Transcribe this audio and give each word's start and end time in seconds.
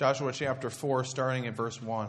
Joshua 0.00 0.32
chapter 0.32 0.70
4, 0.70 1.04
starting 1.04 1.46
at 1.46 1.52
verse 1.52 1.82
1. 1.82 2.08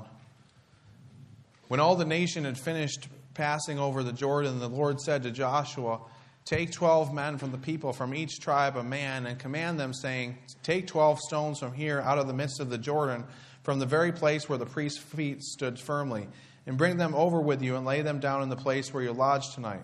When 1.68 1.82
all 1.82 1.98
the 1.98 2.06
nation 2.06 2.46
had 2.46 2.58
finished 2.58 3.10
passing 3.34 3.80
over 3.80 4.02
the 4.02 4.14
Jordan, 4.14 4.60
the 4.60 4.70
Lord 4.70 5.02
said 5.02 5.24
to 5.24 5.30
Joshua, 5.30 6.00
Take 6.46 6.72
twelve 6.72 7.14
men 7.14 7.38
from 7.38 7.52
the 7.52 7.58
people, 7.58 7.92
from 7.92 8.16
each 8.16 8.40
tribe 8.40 8.78
a 8.78 8.84
man, 8.84 9.26
and 9.26 9.38
command 9.38 9.78
them, 9.78 9.94
saying, 9.94 10.38
Take 10.64 10.88
twelve 10.88 11.20
stones 11.20 11.60
from 11.60 11.74
here 11.74 12.00
out 12.00 12.18
of 12.18 12.28
the 12.28 12.34
midst 12.34 12.62
of 12.62 12.70
the 12.70 12.78
Jordan, 12.78 13.26
from 13.64 13.80
the 13.80 13.86
very 13.86 14.14
place 14.14 14.48
where 14.48 14.58
the 14.58 14.66
priest's 14.66 14.98
feet 14.98 15.44
stood 15.44 15.78
firmly, 15.78 16.30
and 16.66 16.78
bring 16.78 16.96
them 16.96 17.14
over 17.14 17.42
with 17.42 17.62
you, 17.62 17.76
and 17.76 17.86
lay 17.86 18.02
them 18.04 18.22
down 18.22 18.42
in 18.42 18.48
the 18.48 18.56
place 18.56 18.94
where 18.94 19.04
you 19.04 19.12
lodge 19.12 19.54
tonight. 19.54 19.84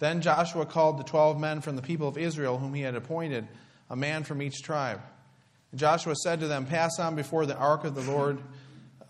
Then 0.00 0.22
Joshua 0.22 0.66
called 0.66 0.98
the 0.98 1.04
twelve 1.04 1.38
men 1.38 1.60
from 1.60 1.76
the 1.76 1.82
people 1.82 2.08
of 2.08 2.18
Israel, 2.18 2.58
whom 2.58 2.74
he 2.74 2.82
had 2.82 2.96
appointed, 2.96 3.46
a 3.88 3.94
man 3.94 4.24
from 4.24 4.42
each 4.42 4.60
tribe. 4.60 5.00
And 5.70 5.80
Joshua 5.80 6.14
said 6.16 6.40
to 6.40 6.48
them, 6.48 6.66
Pass 6.66 6.98
on 6.98 7.16
before 7.16 7.46
the 7.46 7.56
ark 7.56 7.84
of 7.84 7.94
the 7.94 8.10
Lord 8.10 8.38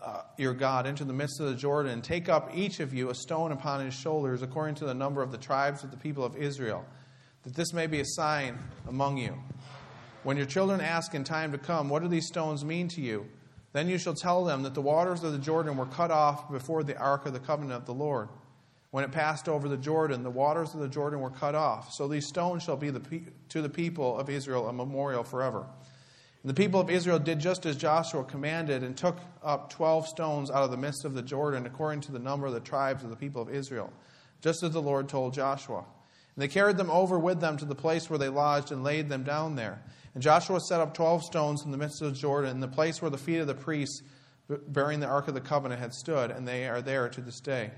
uh, 0.01 0.21
your 0.37 0.53
God 0.53 0.85
into 0.85 1.03
the 1.03 1.13
midst 1.13 1.39
of 1.39 1.47
the 1.47 1.55
Jordan, 1.55 1.91
and 1.91 2.03
take 2.03 2.29
up 2.29 2.51
each 2.53 2.79
of 2.79 2.93
you 2.93 3.09
a 3.09 3.15
stone 3.15 3.51
upon 3.51 3.83
his 3.83 3.93
shoulders, 3.93 4.41
according 4.41 4.75
to 4.75 4.85
the 4.85 4.93
number 4.93 5.21
of 5.21 5.31
the 5.31 5.37
tribes 5.37 5.83
of 5.83 5.91
the 5.91 5.97
people 5.97 6.23
of 6.23 6.35
Israel, 6.37 6.85
that 7.43 7.55
this 7.55 7.73
may 7.73 7.87
be 7.87 7.99
a 7.99 8.05
sign 8.05 8.57
among 8.87 9.17
you. 9.17 9.37
When 10.23 10.37
your 10.37 10.45
children 10.45 10.81
ask 10.81 11.13
in 11.13 11.23
time 11.23 11.51
to 11.51 11.57
come, 11.57 11.89
What 11.89 12.01
do 12.01 12.07
these 12.07 12.27
stones 12.27 12.63
mean 12.63 12.87
to 12.89 13.01
you? 13.01 13.27
Then 13.73 13.89
you 13.89 13.97
shall 13.97 14.15
tell 14.15 14.43
them 14.43 14.63
that 14.63 14.73
the 14.73 14.81
waters 14.81 15.23
of 15.23 15.33
the 15.33 15.37
Jordan 15.37 15.77
were 15.77 15.85
cut 15.85 16.09
off 16.09 16.51
before 16.51 16.83
the 16.83 16.97
ark 16.97 17.25
of 17.25 17.33
the 17.33 17.39
covenant 17.39 17.73
of 17.73 17.85
the 17.85 17.93
Lord. 17.93 18.29
When 18.91 19.03
it 19.03 19.11
passed 19.11 19.49
over 19.49 19.67
the 19.67 19.77
Jordan, 19.77 20.23
the 20.23 20.31
waters 20.31 20.73
of 20.73 20.79
the 20.79 20.87
Jordan 20.87 21.19
were 21.19 21.29
cut 21.29 21.53
off. 21.53 21.93
So 21.93 22.07
these 22.07 22.27
stones 22.27 22.63
shall 22.63 22.77
be 22.77 22.89
the, 22.89 23.21
to 23.49 23.61
the 23.61 23.69
people 23.69 24.17
of 24.17 24.29
Israel 24.29 24.67
a 24.67 24.73
memorial 24.73 25.23
forever. 25.23 25.67
The 26.47 26.53
people 26.53 26.79
of 26.79 26.89
Israel 26.89 27.19
did 27.19 27.39
just 27.39 27.65
as 27.65 27.75
Joshua 27.75 28.23
commanded 28.23 28.81
and 28.81 28.95
took 28.95 29.17
up 29.43 29.69
12 29.69 30.07
stones 30.07 30.49
out 30.49 30.63
of 30.63 30.71
the 30.71 30.77
midst 30.77 31.03
of 31.03 31.13
the 31.13 31.21
Jordan, 31.21 31.65
according 31.65 31.99
to 32.01 32.13
the 32.13 32.19
number 32.19 32.47
of 32.47 32.53
the 32.53 32.61
tribes 32.61 33.03
of 33.03 33.09
the 33.09 33.17
people 33.17 33.41
of 33.41 33.53
Israel, 33.53 33.91
just 34.39 34.63
as 34.63 34.71
the 34.71 34.81
Lord 34.81 35.09
told 35.09 35.33
Joshua. 35.33 35.79
And 35.79 36.41
they 36.41 36.47
carried 36.47 36.77
them 36.77 36.89
over 36.89 37.19
with 37.19 37.41
them 37.41 37.57
to 37.57 37.65
the 37.65 37.75
place 37.75 38.09
where 38.09 38.17
they 38.17 38.29
lodged 38.29 38.71
and 38.71 38.81
laid 38.81 39.09
them 39.09 39.23
down 39.23 39.57
there. 39.57 39.83
And 40.13 40.23
Joshua 40.23 40.61
set 40.61 40.79
up 40.79 40.93
12 40.93 41.25
stones 41.25 41.65
in 41.65 41.71
the 41.71 41.77
midst 41.77 42.01
of 42.01 42.13
the 42.13 42.17
Jordan, 42.17 42.51
in 42.51 42.59
the 42.61 42.69
place 42.69 43.01
where 43.01 43.11
the 43.11 43.17
feet 43.17 43.39
of 43.39 43.47
the 43.47 43.53
priests 43.53 44.01
bearing 44.47 45.01
the 45.01 45.07
Ark 45.07 45.27
of 45.27 45.33
the 45.33 45.41
Covenant 45.41 45.81
had 45.81 45.93
stood, 45.93 46.31
and 46.31 46.47
they 46.47 46.69
are 46.69 46.81
there 46.81 47.09
to 47.09 47.19
this 47.19 47.41
day. 47.41 47.71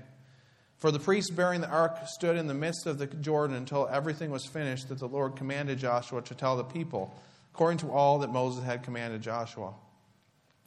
For 0.76 0.92
the 0.92 1.00
priests 1.00 1.32
bearing 1.32 1.60
the 1.60 1.68
ark 1.68 2.06
stood 2.06 2.36
in 2.36 2.46
the 2.46 2.54
midst 2.54 2.86
of 2.86 2.98
the 2.98 3.08
Jordan 3.08 3.56
until 3.56 3.88
everything 3.88 4.30
was 4.30 4.46
finished 4.46 4.90
that 4.90 5.00
the 5.00 5.08
Lord 5.08 5.34
commanded 5.34 5.78
Joshua 5.78 6.22
to 6.22 6.34
tell 6.36 6.56
the 6.56 6.62
people, 6.62 7.12
according 7.52 7.78
to 7.78 7.90
all 7.90 8.20
that 8.20 8.30
Moses 8.30 8.64
had 8.64 8.82
commanded 8.82 9.22
Joshua. 9.22 9.74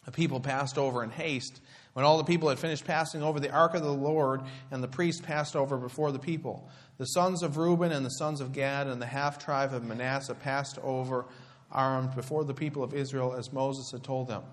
The 0.06 0.12
people 0.12 0.40
passed 0.40 0.78
over 0.78 1.04
in 1.04 1.10
haste. 1.10 1.62
When 1.94 2.04
all 2.04 2.18
the 2.18 2.24
people 2.24 2.50
had 2.50 2.60
finished 2.60 2.86
passing 2.86 3.24
over 3.24 3.40
the 3.40 3.52
ark 3.52 3.74
of 3.76 3.84
the 3.84 3.94
Lord, 3.94 4.42
and 4.72 4.84
the 4.84 4.88
priests 4.88 5.22
passed 5.22 5.56
over 5.56 5.78
before 5.78 6.12
the 6.12 6.20
people, 6.20 6.68
the 6.98 7.06
sons 7.06 7.44
of 7.44 7.58
Reuben 7.58 7.92
and 7.92 8.06
the 8.06 8.10
sons 8.10 8.42
of 8.42 8.52
Gad 8.52 8.88
and 8.88 9.02
the 9.02 9.06
half 9.06 9.38
tribe 9.38 9.74
of 9.74 9.84
Manasseh 9.84 10.36
passed 10.36 10.78
over 10.80 11.26
armed 11.72 12.16
before 12.16 12.44
the 12.44 12.54
people 12.54 12.84
of 12.84 12.94
Israel 12.94 13.34
as 13.34 13.54
Moses 13.54 13.92
had 13.92 14.04
told 14.04 14.28
them. 14.28 14.44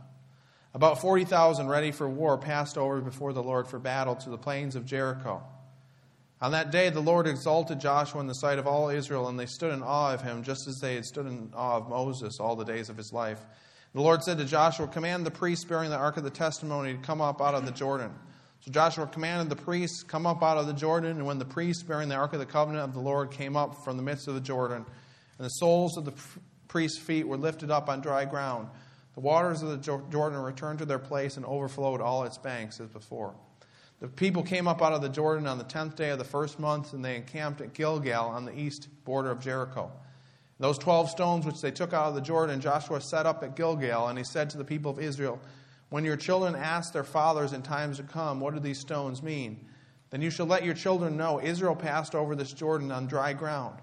About 0.73 1.01
40,000 1.01 1.67
ready 1.67 1.91
for 1.91 2.09
war 2.09 2.39
passed 2.39 2.79
over 2.79 3.01
before 3.01 3.33
the 3.33 3.43
Lord 3.43 3.67
for 3.67 3.79
battle 3.79 4.15
to 4.17 4.31
the 4.31 4.39
plains 4.39 4.77
of 4.77 4.87
Jericho. 4.87 5.43
On 6.43 6.53
that 6.53 6.71
day, 6.71 6.89
the 6.89 7.01
Lord 7.01 7.27
exalted 7.27 7.81
Joshua 7.81 8.21
in 8.21 8.27
the 8.27 8.35
sight 8.35 8.59
of 8.59 8.67
all 8.67 8.89
Israel, 8.89 9.29
and 9.29 9.39
they 9.39 9.47
stood 9.47 9.75
in 9.75 9.83
awe 9.83 10.15
of 10.15 10.23
him, 10.23 10.43
just 10.43 10.67
as 10.67 10.79
they 10.81 10.95
had 10.95 11.05
stood 11.05 11.27
in 11.27 11.53
awe 11.55 11.77
of 11.77 11.89
Moses 11.91 12.41
all 12.41 12.57
the 12.57 12.65
days 12.65 12.89
of 12.89 12.97
his 12.97 13.13
life. 13.13 13.41
The 13.93 14.01
Lord 14.01 14.23
said 14.23 14.39
to 14.39 14.47
Joshua, 14.47 14.87
Command 14.87 15.27
the 15.27 15.31
priests 15.31 15.67
bearing 15.67 15.91
the 15.91 15.97
ark 15.97 16.17
of 16.17 16.25
the 16.25 16.31
testimony 16.31 16.95
to 16.95 16.99
come 16.99 17.21
up 17.21 17.43
out 17.43 17.55
of 17.55 17.67
the 17.67 17.73
Jordan. 17.73 18.15
So 18.61 18.71
Joshua 18.71 19.07
commanded 19.07 19.51
the 19.51 19.63
priests, 19.63 20.03
Come 20.03 20.27
up 20.27 20.43
out 20.43 20.57
of 20.57 20.67
the 20.67 20.73
Jordan. 20.73 21.19
And 21.19 21.27
when 21.27 21.39
the 21.39 21.45
priests 21.45 21.83
bearing 21.83 22.09
the 22.09 22.15
ark 22.15 22.33
of 22.33 22.39
the 22.39 22.47
covenant 22.47 22.85
of 22.85 22.95
the 22.95 23.01
Lord 23.01 23.31
came 23.31 23.57
up 23.57 23.85
from 23.85 23.99
the 23.99 24.03
midst 24.03 24.27
of 24.27 24.35
the 24.35 24.41
Jordan, 24.41 24.87
and 25.39 25.45
the 25.45 25.51
soles 25.51 25.99
of 25.99 26.07
the 26.07 26.15
priests' 26.69 26.99
feet 26.99 27.27
were 27.27 27.37
lifted 27.37 27.71
up 27.71 27.91
on 27.91 28.01
dry 28.01 28.25
ground, 28.25 28.69
the 29.15 29.21
waters 29.21 29.63
of 29.63 29.69
the 29.71 29.77
Jordan 29.77 30.39
returned 30.39 30.79
to 30.79 30.87
their 30.87 30.99
place 30.99 31.37
and 31.37 31.45
overflowed 31.45 32.01
all 32.01 32.25
its 32.25 32.39
banks 32.39 32.81
as 32.81 32.89
before. 32.89 33.35
The 34.01 34.09
people 34.09 34.43
came 34.43 34.67
up 34.67 34.81
out 34.81 34.95
of 34.95 35.03
the 35.03 35.11
Jordan 35.11 35.47
on 35.47 35.59
the 35.59 35.65
tenth 35.65 35.95
day 35.95 36.09
of 36.09 36.19
the 36.19 36.25
first 36.25 36.59
month, 36.59 36.95
and 36.95 37.05
they 37.05 37.17
encamped 37.17 37.61
at 37.61 37.75
Gilgal 37.75 38.29
on 38.29 38.47
the 38.47 38.59
east 38.59 38.89
border 39.05 39.31
of 39.31 39.41
Jericho. 39.41 39.93
Those 40.59 40.79
twelve 40.79 41.11
stones 41.11 41.45
which 41.45 41.61
they 41.61 41.71
took 41.71 41.93
out 41.93 42.09
of 42.09 42.15
the 42.15 42.21
Jordan, 42.21 42.61
Joshua 42.61 43.01
set 43.01 43.27
up 43.27 43.43
at 43.43 43.57
Gilgal, 43.57 44.09
and 44.09 44.19
he 44.19 44.25
said 44.25 44.49
to 44.51 44.59
the 44.59 44.65
people 44.65 44.91
of 44.91 44.99
Israel, 44.99 45.39
When 45.91 46.05
your 46.05 46.17
children 46.17 46.55
ask 46.55 46.93
their 46.93 47.05
fathers 47.05 47.53
in 47.53 47.63
times 47.63 47.99
to 47.99 48.03
come, 48.03 48.41
What 48.41 48.55
do 48.55 48.61
these 48.61 48.79
stones 48.79 49.23
mean? 49.23 49.67
Then 50.09 50.23
you 50.23 50.31
shall 50.31 50.47
let 50.47 50.65
your 50.65 50.75
children 50.75 51.17
know 51.17 51.41
Israel 51.41 51.77
passed 51.77 52.15
over 52.15 52.35
this 52.35 52.53
Jordan 52.53 52.91
on 52.91 53.07
dry 53.07 53.35
ground. 53.35 53.79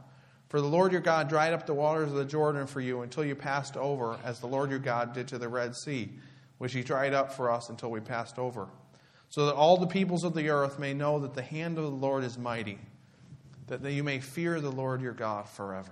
For 0.49 0.61
the 0.61 0.67
Lord 0.67 0.91
your 0.91 1.01
God 1.01 1.29
dried 1.29 1.53
up 1.53 1.65
the 1.65 1.73
waters 1.73 2.09
of 2.09 2.17
the 2.17 2.25
Jordan 2.25 2.67
for 2.67 2.81
you 2.81 3.01
until 3.01 3.23
you 3.23 3.35
passed 3.35 3.77
over, 3.77 4.17
as 4.23 4.39
the 4.39 4.47
Lord 4.47 4.69
your 4.69 4.79
God 4.79 5.13
did 5.13 5.27
to 5.29 5.37
the 5.37 5.49
Red 5.49 5.75
Sea, 5.75 6.09
which 6.57 6.73
he 6.73 6.81
dried 6.81 7.13
up 7.13 7.33
for 7.33 7.51
us 7.51 7.69
until 7.69 7.91
we 7.91 7.99
passed 7.99 8.39
over. 8.39 8.67
So 9.29 9.47
that 9.47 9.55
all 9.55 9.77
the 9.77 9.87
peoples 9.87 10.23
of 10.23 10.33
the 10.33 10.49
earth 10.49 10.79
may 10.79 10.93
know 10.93 11.19
that 11.19 11.33
the 11.33 11.41
hand 11.41 11.77
of 11.77 11.83
the 11.83 11.89
Lord 11.89 12.23
is 12.23 12.37
mighty, 12.37 12.79
that 13.67 13.83
you 13.83 14.03
may 14.03 14.19
fear 14.19 14.61
the 14.61 14.71
Lord 14.71 15.01
your 15.01 15.13
God 15.13 15.49
forever. 15.49 15.91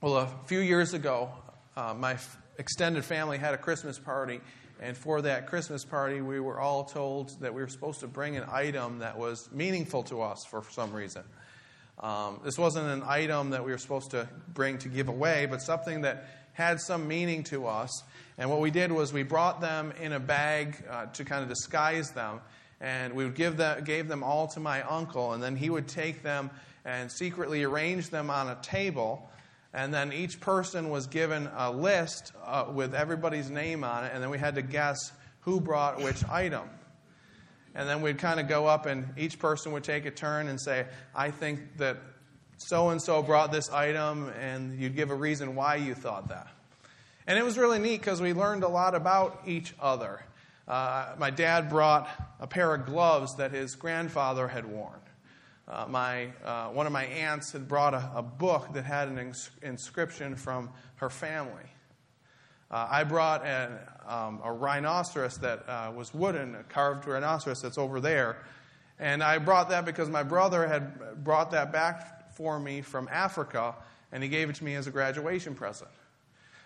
Well, 0.00 0.16
a 0.16 0.28
few 0.46 0.60
years 0.60 0.94
ago, 0.94 1.30
uh, 1.76 1.94
my 1.94 2.16
extended 2.58 3.04
family 3.04 3.38
had 3.38 3.54
a 3.54 3.58
Christmas 3.58 3.98
party, 3.98 4.40
and 4.80 4.96
for 4.96 5.22
that 5.22 5.46
Christmas 5.46 5.84
party, 5.84 6.20
we 6.20 6.40
were 6.40 6.58
all 6.58 6.84
told 6.84 7.40
that 7.40 7.54
we 7.54 7.60
were 7.62 7.68
supposed 7.68 8.00
to 8.00 8.08
bring 8.08 8.36
an 8.36 8.44
item 8.50 8.98
that 8.98 9.16
was 9.16 9.48
meaningful 9.52 10.02
to 10.04 10.22
us 10.22 10.44
for 10.44 10.64
some 10.70 10.92
reason. 10.92 11.22
Um, 12.00 12.40
this 12.42 12.58
wasn't 12.58 12.88
an 12.88 13.04
item 13.06 13.50
that 13.50 13.64
we 13.64 13.70
were 13.70 13.78
supposed 13.78 14.10
to 14.10 14.28
bring 14.52 14.78
to 14.78 14.88
give 14.88 15.08
away, 15.08 15.46
but 15.46 15.62
something 15.62 16.00
that 16.00 16.41
had 16.52 16.80
some 16.80 17.08
meaning 17.08 17.44
to 17.44 17.66
us. 17.66 18.02
And 18.38 18.50
what 18.50 18.60
we 18.60 18.70
did 18.70 18.92
was 18.92 19.12
we 19.12 19.22
brought 19.22 19.60
them 19.60 19.92
in 20.00 20.12
a 20.12 20.20
bag 20.20 20.82
uh, 20.88 21.06
to 21.06 21.24
kind 21.24 21.42
of 21.42 21.48
disguise 21.48 22.10
them, 22.10 22.40
and 22.80 23.14
we 23.14 23.24
would 23.24 23.34
give 23.34 23.56
them, 23.56 23.84
gave 23.84 24.08
them 24.08 24.22
all 24.22 24.48
to 24.48 24.60
my 24.60 24.82
uncle, 24.82 25.32
and 25.32 25.42
then 25.42 25.56
he 25.56 25.70
would 25.70 25.88
take 25.88 26.22
them 26.22 26.50
and 26.84 27.10
secretly 27.10 27.62
arrange 27.62 28.10
them 28.10 28.30
on 28.30 28.48
a 28.48 28.58
table. 28.62 29.28
And 29.74 29.94
then 29.94 30.12
each 30.12 30.40
person 30.40 30.90
was 30.90 31.06
given 31.06 31.48
a 31.56 31.70
list 31.70 32.32
uh, 32.44 32.66
with 32.72 32.94
everybody's 32.94 33.50
name 33.50 33.84
on 33.84 34.04
it, 34.04 34.12
and 34.12 34.22
then 34.22 34.30
we 34.30 34.38
had 34.38 34.56
to 34.56 34.62
guess 34.62 35.12
who 35.40 35.60
brought 35.60 36.02
which 36.02 36.24
item. 36.28 36.68
And 37.74 37.88
then 37.88 38.02
we'd 38.02 38.18
kind 38.18 38.38
of 38.38 38.48
go 38.48 38.66
up, 38.66 38.84
and 38.86 39.08
each 39.16 39.38
person 39.38 39.72
would 39.72 39.84
take 39.84 40.04
a 40.04 40.10
turn 40.10 40.48
and 40.48 40.60
say, 40.60 40.86
I 41.14 41.30
think 41.30 41.78
that 41.78 41.96
so 42.68 42.90
and 42.90 43.02
so 43.02 43.22
brought 43.22 43.52
this 43.52 43.70
item, 43.70 44.28
and 44.40 44.78
you'd 44.78 44.96
give 44.96 45.10
a 45.10 45.14
reason 45.14 45.54
why 45.54 45.76
you 45.76 45.94
thought 45.94 46.28
that. 46.28 46.48
And 47.26 47.38
it 47.38 47.44
was 47.44 47.56
really 47.56 47.78
neat 47.78 48.00
because 48.00 48.20
we 48.20 48.32
learned 48.32 48.64
a 48.64 48.68
lot 48.68 48.94
about 48.94 49.42
each 49.46 49.74
other. 49.80 50.24
Uh, 50.66 51.14
my 51.18 51.30
dad 51.30 51.68
brought 51.68 52.08
a 52.40 52.46
pair 52.46 52.74
of 52.74 52.86
gloves 52.86 53.36
that 53.36 53.52
his 53.52 53.74
grandfather 53.74 54.48
had 54.48 54.64
worn. 54.64 55.00
Uh, 55.68 55.86
my, 55.88 56.28
uh, 56.44 56.68
one 56.68 56.86
of 56.86 56.92
my 56.92 57.04
aunts 57.04 57.52
had 57.52 57.68
brought 57.68 57.94
a, 57.94 58.10
a 58.16 58.22
book 58.22 58.72
that 58.74 58.84
had 58.84 59.08
an 59.08 59.18
ins- 59.18 59.50
inscription 59.62 60.36
from 60.36 60.70
her 60.96 61.10
family. 61.10 61.64
Uh, 62.70 62.88
I 62.90 63.04
brought 63.04 63.44
an, 63.44 63.78
um, 64.06 64.40
a 64.42 64.52
rhinoceros 64.52 65.36
that 65.38 65.68
uh, 65.68 65.92
was 65.94 66.12
wooden, 66.14 66.54
a 66.54 66.62
carved 66.64 67.06
rhinoceros 67.06 67.60
that's 67.62 67.78
over 67.78 68.00
there. 68.00 68.38
And 68.98 69.22
I 69.22 69.38
brought 69.38 69.70
that 69.70 69.84
because 69.84 70.08
my 70.08 70.22
brother 70.22 70.66
had 70.66 71.22
brought 71.24 71.50
that 71.52 71.72
back 71.72 72.21
for 72.34 72.58
me 72.58 72.82
from 72.82 73.08
Africa, 73.10 73.74
and 74.10 74.22
he 74.22 74.28
gave 74.28 74.50
it 74.50 74.56
to 74.56 74.64
me 74.64 74.74
as 74.74 74.86
a 74.86 74.90
graduation 74.90 75.54
present. 75.54 75.90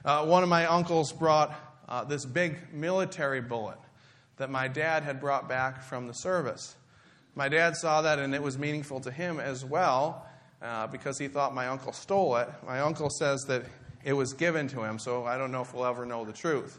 Uh, 0.05 0.25
one 0.25 0.43
of 0.43 0.49
my 0.49 0.67
uncles 0.67 1.13
brought 1.13 1.55
uh, 1.89 2.05
this 2.05 2.25
big 2.25 2.73
military 2.73 3.41
bullet 3.41 3.79
that 4.37 4.51
my 4.51 4.69
dad 4.69 5.03
had 5.03 5.21
brought 5.21 5.49
back 5.49 5.83
from 5.83 6.07
the 6.07 6.13
service. 6.13 6.77
My 7.35 7.49
dad 7.49 7.77
saw 7.77 8.03
that, 8.03 8.19
and 8.19 8.35
it 8.35 8.43
was 8.43 8.59
meaningful 8.59 9.01
to 9.01 9.11
him 9.11 9.41
as 9.41 9.65
well 9.65 10.27
uh, 10.63 10.87
because 10.87 11.19
he 11.19 11.29
thought 11.29 11.55
my 11.55 11.69
uncle 11.69 11.93
stole 11.93 12.37
it. 12.37 12.49
My 12.67 12.81
uncle 12.81 13.11
says 13.11 13.43
that 13.49 13.65
it 14.05 14.13
was 14.13 14.33
given 14.33 14.69
to 14.69 14.83
him, 14.83 14.99
so 14.99 15.25
I 15.25 15.37
don't 15.37 15.53
know 15.53 15.63
if 15.63 15.75
we'll 15.75 15.87
ever 15.87 16.07
know 16.07 16.25
the 16.25 16.33
truth. 16.33 16.79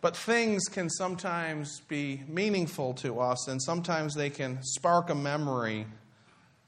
But 0.00 0.16
things 0.16 0.64
can 0.64 0.90
sometimes 0.90 1.80
be 1.86 2.22
meaningful 2.26 2.94
to 2.94 3.20
us, 3.20 3.46
and 3.46 3.62
sometimes 3.62 4.14
they 4.14 4.30
can 4.30 4.58
spark 4.62 5.10
a 5.10 5.14
memory 5.14 5.86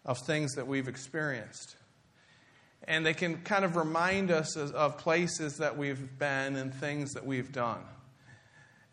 of 0.05 0.19
things 0.19 0.55
that 0.55 0.67
we've 0.67 0.89
experienced. 0.89 1.77
And 2.87 3.05
they 3.05 3.15
can 3.15 3.39
kind 3.39 3.65
of 3.65 3.77
remind 3.77 4.31
us 4.31 4.57
of 4.57 4.99
places 4.99 5.57
that 5.59 5.79
we've 5.79 6.19
been 6.19 6.57
and 6.57 6.75
things 6.75 7.13
that 7.13 7.25
we've 7.25 7.51
done. 7.51 7.81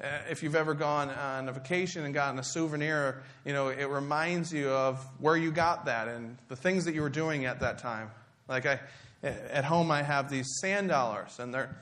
Uh, 0.02 0.08
if 0.30 0.42
you've 0.42 0.56
ever 0.56 0.74
gone 0.74 1.10
on 1.10 1.50
a 1.50 1.52
vacation 1.52 2.06
and 2.06 2.14
gotten 2.14 2.40
a 2.40 2.44
souvenir, 2.44 3.22
you 3.46 3.54
know, 3.54 3.68
it 3.68 3.90
reminds 3.90 4.52
you 4.52 4.70
of 4.70 5.06
where 5.20 5.38
you 5.38 5.52
got 5.52 5.86
that 5.86 6.08
and 6.08 6.38
the 6.48 6.56
things 6.56 6.86
that 6.86 6.96
you 6.96 7.02
were 7.02 7.10
doing 7.10 7.46
at 7.46 7.60
that 7.60 7.78
time. 7.78 8.10
Like 8.48 8.66
I, 8.66 8.80
at 9.22 9.66
home, 9.66 9.92
I 9.92 10.02
have 10.02 10.32
these 10.32 10.48
sand 10.62 10.90
dollars, 10.90 11.38
and 11.40 11.54
they're, 11.54 11.76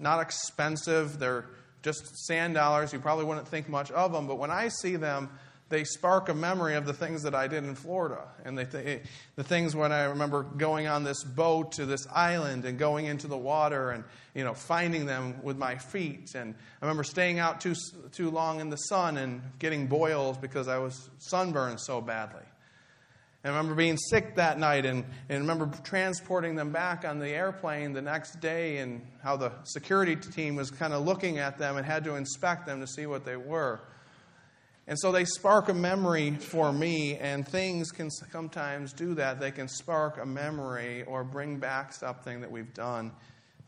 not 0.00 0.20
expensive. 0.20 1.18
They're 1.18 1.46
just 1.82 2.16
sand 2.26 2.54
dollars. 2.54 2.92
You 2.92 2.98
probably 2.98 3.24
wouldn't 3.24 3.48
think 3.48 3.68
much 3.68 3.90
of 3.90 4.12
them, 4.12 4.26
but 4.26 4.38
when 4.38 4.50
I 4.50 4.68
see 4.68 4.96
them, 4.96 5.30
they 5.70 5.84
spark 5.84 6.28
a 6.28 6.34
memory 6.34 6.74
of 6.74 6.84
the 6.84 6.92
things 6.92 7.22
that 7.22 7.34
I 7.34 7.46
did 7.46 7.62
in 7.62 7.76
Florida. 7.76 8.24
And 8.44 8.58
they 8.58 8.64
th- 8.64 9.02
the 9.36 9.44
things 9.44 9.74
when 9.74 9.92
I 9.92 10.04
remember 10.04 10.42
going 10.42 10.88
on 10.88 11.04
this 11.04 11.22
boat 11.22 11.72
to 11.72 11.86
this 11.86 12.06
island 12.12 12.64
and 12.64 12.76
going 12.76 13.06
into 13.06 13.28
the 13.28 13.38
water 13.38 13.90
and 13.90 14.04
you 14.34 14.44
know 14.44 14.52
finding 14.52 15.06
them 15.06 15.42
with 15.42 15.56
my 15.56 15.76
feet. 15.76 16.34
And 16.34 16.54
I 16.82 16.84
remember 16.84 17.04
staying 17.04 17.38
out 17.38 17.60
too, 17.60 17.74
too 18.12 18.30
long 18.30 18.60
in 18.60 18.68
the 18.68 18.76
sun 18.76 19.16
and 19.16 19.40
getting 19.60 19.86
boils 19.86 20.36
because 20.36 20.66
I 20.66 20.78
was 20.78 21.08
sunburned 21.18 21.80
so 21.80 22.00
badly. 22.00 22.42
And 23.42 23.54
I 23.54 23.56
remember 23.56 23.76
being 23.76 23.96
sick 23.96 24.34
that 24.34 24.58
night 24.58 24.84
and, 24.84 25.04
and 25.28 25.40
remember 25.40 25.70
transporting 25.82 26.56
them 26.56 26.72
back 26.72 27.06
on 27.06 27.20
the 27.20 27.28
airplane 27.28 27.94
the 27.94 28.02
next 28.02 28.40
day 28.40 28.78
and 28.78 29.06
how 29.22 29.36
the 29.36 29.52
security 29.62 30.16
team 30.16 30.56
was 30.56 30.70
kind 30.70 30.92
of 30.92 31.06
looking 31.06 31.38
at 31.38 31.56
them 31.56 31.78
and 31.78 31.86
had 31.86 32.04
to 32.04 32.16
inspect 32.16 32.66
them 32.66 32.80
to 32.80 32.86
see 32.86 33.06
what 33.06 33.24
they 33.24 33.36
were. 33.36 33.80
And 34.90 34.98
so 34.98 35.12
they 35.12 35.24
spark 35.24 35.68
a 35.68 35.72
memory 35.72 36.32
for 36.32 36.72
me, 36.72 37.16
and 37.16 37.46
things 37.46 37.92
can 37.92 38.10
sometimes 38.10 38.92
do 38.92 39.14
that. 39.14 39.38
They 39.38 39.52
can 39.52 39.68
spark 39.68 40.18
a 40.20 40.26
memory 40.26 41.04
or 41.04 41.22
bring 41.22 41.58
back 41.58 41.92
something 41.92 42.40
that 42.40 42.50
we've 42.50 42.74
done 42.74 43.12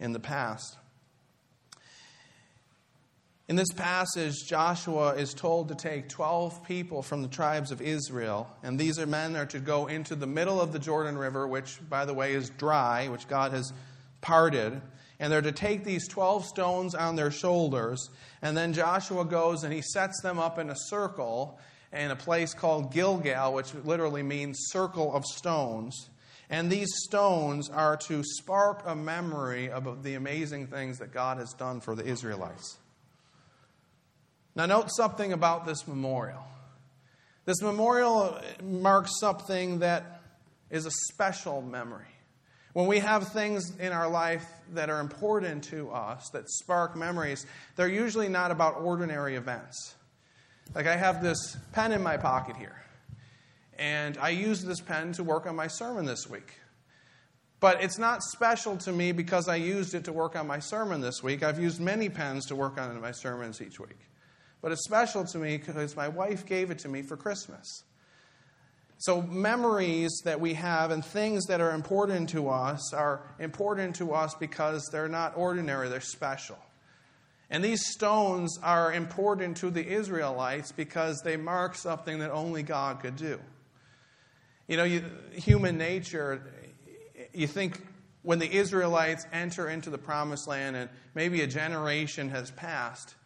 in 0.01 0.11
the 0.11 0.19
past. 0.19 0.77
In 3.47 3.55
this 3.55 3.71
passage, 3.71 4.35
Joshua 4.49 5.15
is 5.15 5.33
told 5.33 5.69
to 5.69 5.77
take 5.77 6.09
12 6.09 6.65
people 6.65 7.03
from 7.03 7.23
the 7.23 7.29
tribes 7.29 7.71
of 7.71 7.81
Israel, 7.81 8.51
and 8.65 8.77
these 8.77 8.99
are 8.99 9.07
men 9.07 9.35
that 9.35 9.43
are 9.43 9.47
to 9.47 9.61
go 9.61 9.87
into 9.87 10.17
the 10.17 10.27
middle 10.27 10.61
of 10.61 10.73
the 10.73 10.81
Jordan 10.81 11.17
River, 11.17 11.47
which, 11.47 11.79
by 11.89 12.05
the 12.05 12.15
way, 12.15 12.33
is 12.33 12.51
dry, 12.51 13.07
which 13.07 13.29
God 13.29 13.53
has 13.53 13.73
parted. 14.23 14.83
And 15.23 15.33
they're 15.33 15.41
to 15.41 15.53
take 15.53 15.85
these 15.85 16.09
12 16.09 16.45
stones 16.47 16.97
on 16.97 17.15
their 17.15 17.31
shoulders, 17.31 18.11
and 18.43 18.57
then 18.57 18.73
Joshua 18.73 19.25
goes 19.25 19.63
and 19.63 19.73
he 19.73 19.81
sets 19.81 20.21
them 20.21 20.41
up 20.41 20.59
in 20.59 20.69
a 20.69 20.75
circle 20.77 21.61
in 21.93 22.11
a 22.11 22.17
place 22.17 22.55
called 22.55 22.93
Gilgal, 22.93 23.55
which 23.55 23.73
literally 23.85 24.25
means 24.25 24.59
circle 24.71 25.15
of 25.15 25.25
stones. 25.25 26.11
And 26.51 26.73
these 26.73 26.89
stones 27.05 27.71
are 27.71 27.97
to 28.09 28.25
spark 28.25 28.83
a 28.85 28.97
memory 28.97 29.71
of 29.71 30.03
the 30.03 30.15
amazing 30.15 30.67
things 30.67 30.99
that 30.99 31.13
God 31.13 31.39
has 31.39 31.53
done 31.53 31.81
for 31.81 31.95
the 31.95 32.05
Israelites. 32.05 32.79
Now, 34.57 34.67
note 34.67 34.91
something 34.91 35.33
about 35.33 35.67
this 35.67 35.87
memorial. 35.87 36.43
This 37.45 37.63
memorial 37.63 38.41
marks 38.61 39.21
something 39.21 39.79
that 39.79 40.21
is 40.69 40.85
a 40.85 40.91
special 41.13 41.63
memory. 41.63 42.12
When 42.73 42.87
we 42.87 43.01
have 43.01 43.29
things 43.29 43.77
in 43.79 43.93
our 43.93 44.09
life 44.09 44.47
that 44.73 44.89
are 44.89 45.01
important 45.01 45.65
to 45.65 45.91
us, 45.91 46.31
that 46.31 46.49
spark 46.49 46.97
memories, 46.97 47.45
they're 47.77 47.89
usually 47.89 48.29
not 48.29 48.51
about 48.51 48.81
ordinary 48.81 49.37
events. 49.37 49.95
Like 50.75 50.87
I 50.87 50.97
have 50.97 51.23
this 51.23 51.57
pen 51.73 51.93
in 51.93 52.03
my 52.03 52.17
pocket 52.17 52.57
here, 52.57 52.83
and 53.79 54.17
I 54.17 54.31
used 54.31 54.67
this 54.67 54.81
pen 54.81 55.13
to 55.15 55.25
work 55.25 55.47
on 55.47 55.55
my 55.55 55.67
sermon 55.67 56.07
this 56.07 56.31
week. 56.31 56.55
But 57.61 57.83
it's 57.83 57.99
not 57.99 58.23
special 58.23 58.77
to 58.79 58.91
me 58.91 59.13
because 59.13 59.49
I 59.49 59.57
used 59.57 59.95
it 59.95 60.05
to 60.07 60.13
work 60.13 60.35
on 60.35 60.47
my 60.47 60.59
sermon 60.59 61.01
this 61.01 61.23
week. 61.23 61.45
I've 61.45 61.61
used 61.61 61.81
many 61.81 62.09
pens 62.09 62.47
to 62.47 62.57
work 62.57 62.81
on 62.81 63.01
my 63.01 63.13
sermons 63.13 63.61
each 63.63 63.79
week. 63.79 63.99
But 64.63 64.73
it's 64.73 64.85
special 64.85 65.25
to 65.27 65.39
me 65.39 65.59
because 65.59 65.95
my 65.95 66.09
wife 66.09 66.47
gave 66.47 66.71
it 66.71 66.81
to 66.81 66.89
me 66.89 67.03
for 67.03 67.17
Christmas. 67.17 67.85
So, 69.03 69.21
memories 69.21 70.23
that 70.27 70.41
we 70.41 70.55
have 70.55 70.93
and 70.93 71.05
things 71.05 71.47
that 71.47 71.61
are 71.61 71.73
important 71.73 72.29
to 72.29 72.49
us 72.49 72.95
are 72.95 73.23
important 73.41 73.97
to 73.97 74.13
us 74.13 74.37
because 74.37 74.89
they're 74.93 75.09
not 75.09 75.37
ordinary, 75.37 75.89
they're 75.89 76.01
special. 76.01 76.57
And 77.51 77.65
these 77.65 77.85
stones 77.85 78.61
are 78.63 78.93
important 78.93 79.57
to 79.57 79.71
the 79.71 79.85
Israelites 79.85 80.71
because 80.71 81.21
they 81.23 81.37
mark 81.37 81.75
something 81.75 82.21
that 82.21 82.31
only 82.31 82.63
God 82.63 83.01
could 83.01 83.17
do. 83.17 83.41
You 84.69 84.77
know, 84.77 84.85
you, 84.85 85.05
human 85.33 85.77
nature, 85.77 86.41
you 87.35 87.49
think 87.49 87.85
when 88.23 88.39
the 88.39 88.57
Israelites 88.57 89.27
enter 89.33 89.69
into 89.69 89.91
the 89.91 89.99
promised 89.99 90.47
land 90.47 90.77
and 90.77 90.89
maybe 91.17 91.41
a 91.41 91.49
generation 91.49 92.31
has 92.31 92.53
passed, 92.53 93.17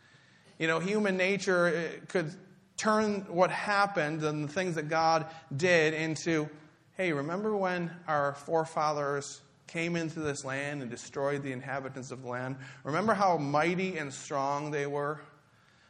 you 0.58 0.69
know, 0.69 0.81
human 0.81 1.19
nature 1.19 1.67
eh, 1.67 1.88
could 2.08 2.34
turn 2.76 3.26
what 3.28 3.50
happened 3.50 4.23
and 4.23 4.44
the 4.44 4.52
things 4.52 4.75
that 4.75 4.88
God 4.88 5.26
did 5.56 5.94
into 5.94 6.49
hey, 6.96 7.12
remember 7.12 7.55
when 7.55 7.90
our 8.08 8.32
forefathers 8.32 9.43
came 9.67 9.96
into 9.96 10.20
this 10.20 10.46
land 10.46 10.81
and 10.81 10.90
destroyed 10.90 11.43
the 11.43 11.52
inhabitants 11.52 12.11
of 12.11 12.23
the 12.23 12.28
land? 12.28 12.56
Remember 12.84 13.12
how 13.12 13.37
mighty 13.37 13.99
and 13.99 14.11
strong 14.12 14.70
they 14.70 14.87
were? 14.87 15.20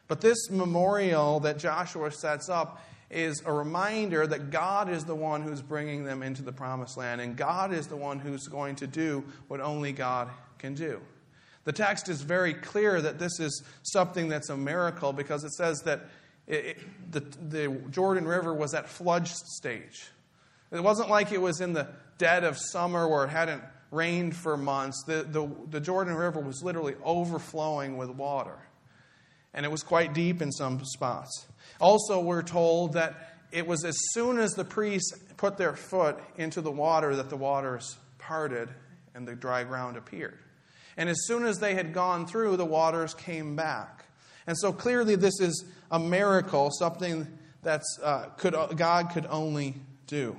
But 0.09 0.19
this 0.19 0.49
memorial 0.49 1.39
that 1.41 1.59
Joshua 1.59 2.11
sets 2.11 2.49
up 2.49 2.81
is 3.09 3.41
a 3.45 3.53
reminder 3.53 4.27
that 4.27 4.51
God 4.51 4.89
is 4.89 5.05
the 5.05 5.15
one 5.15 5.41
who's 5.41 5.61
bringing 5.61 6.03
them 6.03 6.23
into 6.23 6.41
the 6.41 6.51
promised 6.51 6.97
land, 6.97 7.21
and 7.21 7.37
God 7.37 7.73
is 7.73 7.87
the 7.87 7.95
one 7.95 8.19
who's 8.19 8.47
going 8.47 8.75
to 8.77 8.87
do 8.87 9.23
what 9.47 9.61
only 9.61 9.93
God 9.93 10.29
can 10.57 10.73
do. 10.73 10.99
The 11.63 11.71
text 11.71 12.09
is 12.09 12.21
very 12.21 12.53
clear 12.53 13.01
that 13.01 13.19
this 13.19 13.39
is 13.39 13.63
something 13.83 14.27
that's 14.27 14.49
a 14.49 14.57
miracle 14.57 15.13
because 15.13 15.43
it 15.43 15.53
says 15.53 15.81
that 15.83 16.01
it, 16.47 16.65
it, 16.65 17.11
the, 17.11 17.19
the 17.19 17.81
Jordan 17.89 18.25
River 18.25 18.53
was 18.53 18.73
at 18.73 18.89
flood 18.89 19.27
stage. 19.27 20.07
It 20.71 20.83
wasn't 20.83 21.09
like 21.09 21.31
it 21.31 21.41
was 21.41 21.61
in 21.61 21.73
the 21.73 21.87
dead 22.17 22.43
of 22.43 22.57
summer 22.57 23.07
where 23.07 23.25
it 23.25 23.29
hadn't 23.29 23.63
rained 23.91 24.35
for 24.35 24.57
months. 24.57 25.03
The, 25.05 25.23
the, 25.23 25.49
the 25.69 25.79
Jordan 25.79 26.15
River 26.15 26.39
was 26.39 26.61
literally 26.63 26.95
overflowing 27.03 27.97
with 27.97 28.09
water. 28.09 28.57
And 29.53 29.65
it 29.65 29.71
was 29.71 29.83
quite 29.83 30.13
deep 30.13 30.41
in 30.41 30.51
some 30.51 30.83
spots. 30.83 31.47
Also, 31.79 32.19
we're 32.19 32.43
told 32.43 32.93
that 32.93 33.37
it 33.51 33.65
was 33.65 33.85
as 33.85 33.95
soon 34.11 34.39
as 34.39 34.51
the 34.51 34.65
priests 34.65 35.13
put 35.37 35.57
their 35.57 35.73
foot 35.73 36.19
into 36.37 36.61
the 36.61 36.71
water 36.71 37.15
that 37.15 37.29
the 37.29 37.37
waters 37.37 37.97
parted 38.17 38.69
and 39.15 39.27
the 39.27 39.35
dry 39.35 39.63
ground 39.63 39.95
appeared. 39.95 40.37
And 40.97 41.09
as 41.09 41.25
soon 41.25 41.45
as 41.45 41.59
they 41.59 41.75
had 41.75 41.93
gone 41.93 42.25
through, 42.27 42.57
the 42.57 42.65
waters 42.65 43.13
came 43.13 43.55
back. 43.55 43.96
And 44.47 44.57
so 44.57 44.71
clearly, 44.71 45.15
this 45.15 45.39
is 45.41 45.65
a 45.91 45.99
miracle, 45.99 46.71
something 46.71 47.27
that 47.63 47.81
uh, 48.01 48.25
could, 48.37 48.55
God 48.77 49.09
could 49.11 49.25
only 49.29 49.75
do. 50.07 50.37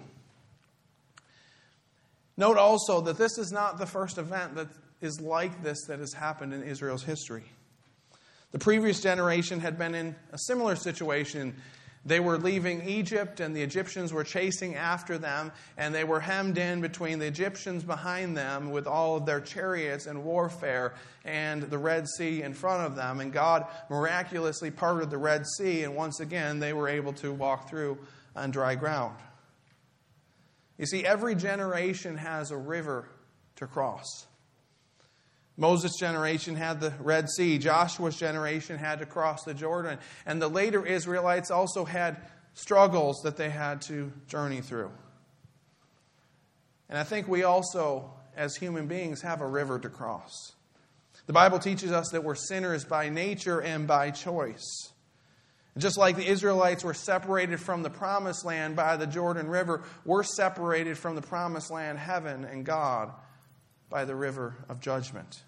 Note 2.38 2.56
also 2.56 3.02
that 3.02 3.19
this 3.19 3.37
is 3.37 3.52
not 3.52 3.78
the 3.78 3.87
first 3.87 4.16
event 4.16 4.55
that 4.55 4.69
is 5.00 5.20
like 5.20 5.62
this 5.62 5.84
that 5.88 5.99
has 5.99 6.12
happened 6.14 6.55
in 6.55 6.62
Israel's 6.62 7.02
history. 7.02 7.44
The 8.52 8.59
previous 8.59 9.00
generation 9.02 9.61
had 9.61 9.76
been 9.76 9.94
in 9.94 10.16
a 10.32 10.38
similar 10.38 10.75
situation 10.75 11.54
they 12.08 12.20
were 12.20 12.38
leaving 12.38 12.88
Egypt, 12.88 13.40
and 13.40 13.54
the 13.54 13.62
Egyptians 13.62 14.12
were 14.12 14.24
chasing 14.24 14.74
after 14.74 15.18
them, 15.18 15.52
and 15.76 15.94
they 15.94 16.04
were 16.04 16.20
hemmed 16.20 16.58
in 16.58 16.80
between 16.80 17.18
the 17.18 17.26
Egyptians 17.26 17.84
behind 17.84 18.36
them 18.36 18.70
with 18.70 18.86
all 18.86 19.16
of 19.16 19.26
their 19.26 19.40
chariots 19.40 20.06
and 20.06 20.24
warfare, 20.24 20.94
and 21.24 21.62
the 21.64 21.78
Red 21.78 22.08
Sea 22.08 22.42
in 22.42 22.54
front 22.54 22.86
of 22.86 22.96
them. 22.96 23.20
And 23.20 23.32
God 23.32 23.66
miraculously 23.90 24.70
parted 24.70 25.10
the 25.10 25.18
Red 25.18 25.46
Sea, 25.46 25.84
and 25.84 25.94
once 25.94 26.20
again 26.20 26.58
they 26.58 26.72
were 26.72 26.88
able 26.88 27.12
to 27.14 27.32
walk 27.32 27.68
through 27.68 27.98
on 28.34 28.50
dry 28.50 28.74
ground. 28.74 29.16
You 30.78 30.86
see, 30.86 31.04
every 31.04 31.34
generation 31.34 32.16
has 32.16 32.50
a 32.50 32.56
river 32.56 33.08
to 33.56 33.66
cross. 33.66 34.26
Moses' 35.58 35.96
generation 35.96 36.54
had 36.54 36.80
the 36.80 36.94
Red 37.00 37.28
Sea. 37.28 37.58
Joshua's 37.58 38.16
generation 38.16 38.78
had 38.78 39.00
to 39.00 39.06
cross 39.06 39.42
the 39.42 39.52
Jordan. 39.52 39.98
And 40.24 40.40
the 40.40 40.48
later 40.48 40.86
Israelites 40.86 41.50
also 41.50 41.84
had 41.84 42.16
struggles 42.54 43.20
that 43.24 43.36
they 43.36 43.50
had 43.50 43.82
to 43.82 44.12
journey 44.28 44.60
through. 44.60 44.92
And 46.88 46.96
I 46.96 47.02
think 47.02 47.26
we 47.26 47.42
also, 47.42 48.12
as 48.36 48.54
human 48.54 48.86
beings, 48.86 49.20
have 49.22 49.40
a 49.40 49.46
river 49.46 49.80
to 49.80 49.88
cross. 49.88 50.52
The 51.26 51.32
Bible 51.32 51.58
teaches 51.58 51.90
us 51.90 52.08
that 52.12 52.22
we're 52.22 52.36
sinners 52.36 52.84
by 52.84 53.08
nature 53.08 53.60
and 53.60 53.86
by 53.86 54.12
choice. 54.12 54.92
Just 55.76 55.98
like 55.98 56.16
the 56.16 56.26
Israelites 56.26 56.84
were 56.84 56.94
separated 56.94 57.60
from 57.60 57.82
the 57.82 57.90
promised 57.90 58.44
land 58.44 58.76
by 58.76 58.96
the 58.96 59.06
Jordan 59.08 59.48
River, 59.48 59.82
we're 60.04 60.22
separated 60.22 60.96
from 60.96 61.16
the 61.16 61.22
promised 61.22 61.70
land, 61.70 61.98
heaven, 61.98 62.44
and 62.44 62.64
God 62.64 63.12
by 63.90 64.04
the 64.04 64.14
river 64.14 64.56
of 64.68 64.80
judgment. 64.80 65.42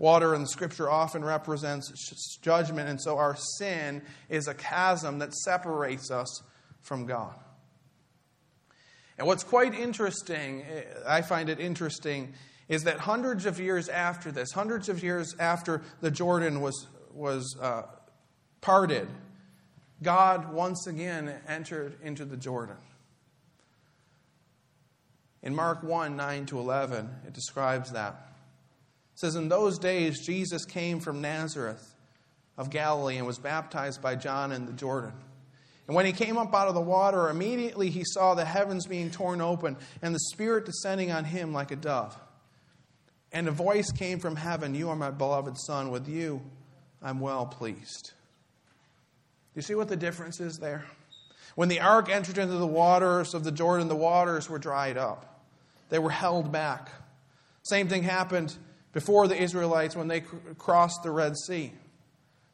Water 0.00 0.34
in 0.34 0.40
the 0.40 0.48
scripture 0.48 0.88
often 0.88 1.22
represents 1.22 2.38
judgment, 2.40 2.88
and 2.88 2.98
so 2.98 3.18
our 3.18 3.36
sin 3.58 4.00
is 4.30 4.48
a 4.48 4.54
chasm 4.54 5.18
that 5.18 5.34
separates 5.34 6.10
us 6.10 6.42
from 6.80 7.04
God. 7.04 7.34
And 9.18 9.26
what's 9.26 9.44
quite 9.44 9.74
interesting, 9.74 10.64
I 11.06 11.20
find 11.20 11.50
it 11.50 11.60
interesting, 11.60 12.32
is 12.66 12.84
that 12.84 13.00
hundreds 13.00 13.44
of 13.44 13.60
years 13.60 13.90
after 13.90 14.32
this, 14.32 14.52
hundreds 14.52 14.88
of 14.88 15.02
years 15.02 15.36
after 15.38 15.82
the 16.00 16.10
Jordan 16.10 16.62
was, 16.62 16.86
was 17.12 17.54
uh, 17.60 17.82
parted, 18.62 19.06
God 20.02 20.50
once 20.50 20.86
again 20.86 21.34
entered 21.46 21.98
into 22.02 22.24
the 22.24 22.38
Jordan. 22.38 22.78
In 25.42 25.54
Mark 25.54 25.82
1 25.82 26.16
9 26.16 26.46
to 26.46 26.58
11, 26.58 27.10
it 27.26 27.34
describes 27.34 27.92
that. 27.92 28.29
It 29.14 29.20
says, 29.20 29.34
In 29.34 29.48
those 29.48 29.78
days, 29.78 30.24
Jesus 30.24 30.64
came 30.64 31.00
from 31.00 31.20
Nazareth 31.20 31.94
of 32.56 32.70
Galilee 32.70 33.16
and 33.16 33.26
was 33.26 33.38
baptized 33.38 34.02
by 34.02 34.16
John 34.16 34.52
in 34.52 34.66
the 34.66 34.72
Jordan. 34.72 35.12
And 35.86 35.96
when 35.96 36.06
he 36.06 36.12
came 36.12 36.38
up 36.38 36.54
out 36.54 36.68
of 36.68 36.74
the 36.74 36.80
water, 36.80 37.28
immediately 37.28 37.90
he 37.90 38.04
saw 38.04 38.34
the 38.34 38.44
heavens 38.44 38.86
being 38.86 39.10
torn 39.10 39.40
open 39.40 39.76
and 40.02 40.14
the 40.14 40.20
Spirit 40.20 40.64
descending 40.64 41.10
on 41.10 41.24
him 41.24 41.52
like 41.52 41.70
a 41.70 41.76
dove. 41.76 42.16
And 43.32 43.48
a 43.48 43.52
voice 43.52 43.90
came 43.90 44.20
from 44.20 44.36
heaven 44.36 44.74
You 44.74 44.90
are 44.90 44.96
my 44.96 45.10
beloved 45.10 45.56
Son. 45.58 45.90
With 45.90 46.08
you 46.08 46.42
I'm 47.02 47.20
well 47.20 47.46
pleased. 47.46 48.12
You 49.54 49.62
see 49.62 49.74
what 49.74 49.88
the 49.88 49.96
difference 49.96 50.40
is 50.40 50.58
there? 50.58 50.84
When 51.54 51.68
the 51.68 51.80
ark 51.80 52.08
entered 52.08 52.38
into 52.38 52.54
the 52.54 52.66
waters 52.66 53.34
of 53.34 53.42
the 53.42 53.52
Jordan, 53.52 53.88
the 53.88 53.96
waters 53.96 54.48
were 54.48 54.58
dried 54.58 54.96
up, 54.96 55.42
they 55.88 55.98
were 55.98 56.10
held 56.10 56.52
back. 56.52 56.90
Same 57.62 57.88
thing 57.88 58.02
happened 58.02 58.56
before 58.92 59.28
the 59.28 59.40
Israelites 59.40 59.96
when 59.96 60.08
they 60.08 60.22
crossed 60.58 61.02
the 61.02 61.10
Red 61.10 61.36
Sea. 61.36 61.72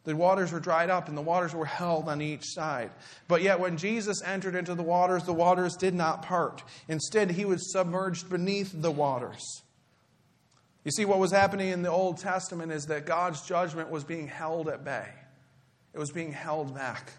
The 0.04 0.14
waters 0.14 0.52
were 0.52 0.60
dried 0.60 0.88
up 0.88 1.08
and 1.08 1.16
the 1.16 1.22
waters 1.22 1.52
were 1.52 1.64
held 1.64 2.08
on 2.08 2.22
each 2.22 2.44
side. 2.44 2.90
But 3.26 3.42
yet, 3.42 3.58
when 3.58 3.76
Jesus 3.76 4.22
entered 4.22 4.54
into 4.54 4.76
the 4.76 4.82
waters, 4.84 5.24
the 5.24 5.32
waters 5.32 5.74
did 5.74 5.94
not 5.94 6.22
part. 6.22 6.62
Instead, 6.86 7.32
he 7.32 7.44
was 7.44 7.72
submerged 7.72 8.30
beneath 8.30 8.70
the 8.72 8.92
waters. 8.92 9.62
You 10.84 10.92
see, 10.92 11.04
what 11.04 11.18
was 11.18 11.32
happening 11.32 11.70
in 11.70 11.82
the 11.82 11.90
Old 11.90 12.18
Testament 12.18 12.70
is 12.70 12.86
that 12.86 13.06
God's 13.06 13.42
judgment 13.42 13.90
was 13.90 14.04
being 14.04 14.28
held 14.28 14.68
at 14.68 14.84
bay, 14.84 15.08
it 15.92 15.98
was 15.98 16.12
being 16.12 16.32
held 16.32 16.72
back. 16.74 17.12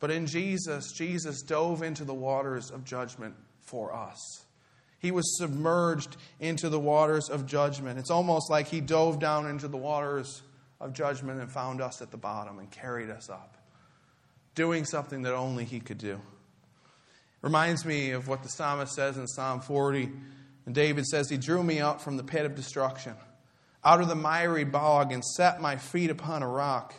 But 0.00 0.10
in 0.10 0.26
Jesus, 0.26 0.92
Jesus 0.92 1.42
dove 1.42 1.82
into 1.82 2.04
the 2.04 2.12
waters 2.12 2.70
of 2.70 2.84
judgment 2.84 3.34
for 3.62 3.94
us. 3.94 4.45
He 5.06 5.12
was 5.12 5.38
submerged 5.38 6.16
into 6.40 6.68
the 6.68 6.80
waters 6.80 7.28
of 7.28 7.46
judgment. 7.46 7.96
It's 7.96 8.10
almost 8.10 8.50
like 8.50 8.66
he 8.66 8.80
dove 8.80 9.20
down 9.20 9.46
into 9.46 9.68
the 9.68 9.76
waters 9.76 10.42
of 10.80 10.94
judgment 10.94 11.40
and 11.40 11.48
found 11.48 11.80
us 11.80 12.02
at 12.02 12.10
the 12.10 12.16
bottom 12.16 12.58
and 12.58 12.68
carried 12.72 13.08
us 13.08 13.30
up, 13.30 13.56
doing 14.56 14.84
something 14.84 15.22
that 15.22 15.32
only 15.32 15.64
He 15.64 15.78
could 15.78 15.98
do. 15.98 16.20
Reminds 17.40 17.84
me 17.84 18.10
of 18.10 18.26
what 18.26 18.42
the 18.42 18.48
psalmist 18.48 18.94
says 18.94 19.16
in 19.16 19.28
Psalm 19.28 19.60
40. 19.60 20.10
And 20.66 20.74
David 20.74 21.06
says, 21.06 21.30
He 21.30 21.36
drew 21.36 21.62
me 21.62 21.78
up 21.78 22.00
from 22.00 22.16
the 22.16 22.24
pit 22.24 22.44
of 22.44 22.56
destruction, 22.56 23.14
out 23.84 24.00
of 24.00 24.08
the 24.08 24.16
miry 24.16 24.64
bog, 24.64 25.12
and 25.12 25.24
set 25.24 25.60
my 25.60 25.76
feet 25.76 26.10
upon 26.10 26.42
a 26.42 26.48
rock, 26.48 26.94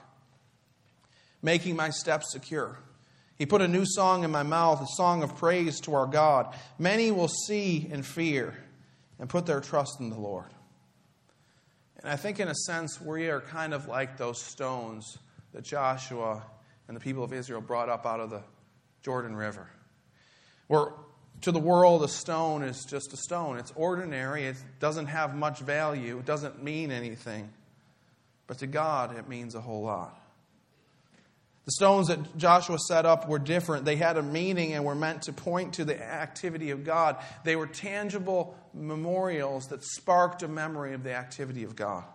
making 1.41 1.75
my 1.75 1.89
steps 1.89 2.31
secure. 2.31 2.79
He 3.37 3.45
put 3.45 3.61
a 3.61 3.67
new 3.67 3.85
song 3.85 4.23
in 4.23 4.31
my 4.31 4.43
mouth, 4.43 4.81
a 4.81 4.87
song 4.95 5.21
of 5.21 5.35
praise 5.35 5.79
to 5.81 5.93
our 5.93 6.07
God. 6.07 6.55
Many 6.79 7.11
will 7.11 7.27
see 7.27 7.87
and 7.91 8.05
fear 8.05 8.55
and 9.19 9.29
put 9.29 9.45
their 9.45 9.61
trust 9.61 9.99
in 9.99 10.09
the 10.09 10.17
Lord. 10.17 10.49
And 12.01 12.11
I 12.11 12.15
think, 12.15 12.39
in 12.39 12.47
a 12.47 12.55
sense, 12.55 12.99
we 13.01 13.29
are 13.29 13.41
kind 13.41 13.73
of 13.73 13.87
like 13.87 14.17
those 14.17 14.41
stones 14.41 15.17
that 15.53 15.63
Joshua 15.63 16.43
and 16.87 16.95
the 16.95 17.01
people 17.01 17.23
of 17.23 17.33
Israel 17.33 17.61
brought 17.61 17.89
up 17.89 18.05
out 18.05 18.19
of 18.19 18.29
the 18.29 18.41
Jordan 19.03 19.35
River. 19.35 19.69
Where 20.67 20.93
to 21.41 21.51
the 21.51 21.59
world, 21.59 22.03
a 22.03 22.07
stone 22.07 22.63
is 22.63 22.85
just 22.85 23.13
a 23.13 23.17
stone. 23.17 23.57
It's 23.57 23.71
ordinary, 23.75 24.45
it 24.45 24.57
doesn't 24.79 25.07
have 25.07 25.35
much 25.35 25.59
value, 25.59 26.17
it 26.19 26.25
doesn't 26.25 26.63
mean 26.63 26.91
anything. 26.91 27.49
But 28.47 28.59
to 28.59 28.67
God, 28.67 29.17
it 29.17 29.27
means 29.27 29.55
a 29.55 29.61
whole 29.61 29.83
lot. 29.83 30.19
The 31.67 31.73
stones 31.73 32.07
that 32.07 32.37
Joshua 32.37 32.79
set 32.79 33.05
up 33.05 33.27
were 33.27 33.39
different. 33.39 33.83
They 33.83 33.97
had 33.97 34.15
a 34.15 34.23
meaning 34.23 34.71
and 34.71 34.85
were 34.85 34.95
meant 34.95 35.23
to 35.23 35.33
point 35.33 35.73
to 35.73 35.83
the 35.83 36.01
activity 36.01 36.69
of 36.69 36.85
God. 36.85 37.17
They 37.43 37.57
were 37.57 37.67
tangible 37.67 38.57
memorials 38.73 39.67
that 39.67 39.83
sparked 39.83 40.43
a 40.43 40.47
memory 40.47 40.93
of 40.93 41.03
the 41.03 41.13
activity 41.13 41.65
of 41.65 41.75
God. 41.75 42.05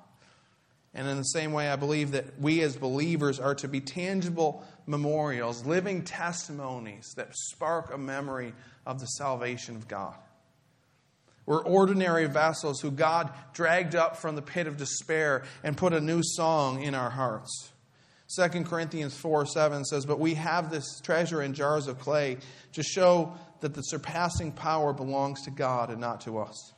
And 0.95 1.07
in 1.07 1.19
the 1.19 1.25
same 1.25 1.53
way, 1.53 1.69
I 1.69 1.77
believe 1.77 2.13
that 2.13 2.41
we 2.41 2.63
as 2.63 2.77
believers 2.77 3.39
are 3.39 3.55
to 3.57 3.69
be 3.69 3.83
tangible 3.83 4.65
memorials, 4.87 5.67
living 5.67 6.03
testimonies 6.03 7.13
that 7.17 7.29
spark 7.35 7.93
a 7.93 7.99
memory 7.99 8.55
of 8.87 9.01
the 9.01 9.07
salvation 9.07 9.77
of 9.77 9.87
God. 9.87 10.15
We're 11.45 11.63
ordinary 11.63 12.27
vessels 12.27 12.81
who 12.81 12.91
God 12.91 13.31
dragged 13.53 13.97
up 13.97 14.17
from 14.17 14.35
the 14.35 14.41
pit 14.41 14.67
of 14.67 14.79
despair 14.79 15.43
and 15.63 15.77
put 15.77 15.93
a 15.93 16.01
new 16.01 16.23
song 16.23 16.83
in 16.83 16.95
our 16.95 17.11
hearts. 17.11 17.72
2 18.35 18.49
Corinthians 18.65 19.15
4 19.17 19.45
7 19.47 19.85
says, 19.85 20.07
But 20.07 20.19
we 20.19 20.35
have 20.35 20.71
this 20.71 21.01
treasure 21.01 21.43
in 21.43 21.53
jars 21.53 21.87
of 21.87 21.99
clay 21.99 22.39
to 22.73 22.83
show 22.83 23.35
that 23.61 23.75
the 23.75 23.83
surpassing 23.83 24.53
power 24.53 24.93
belongs 24.93 25.43
to 25.43 25.51
God 25.51 25.91
and 25.91 26.01
not 26.01 26.23
to 26.23 26.39
us. 26.39 26.73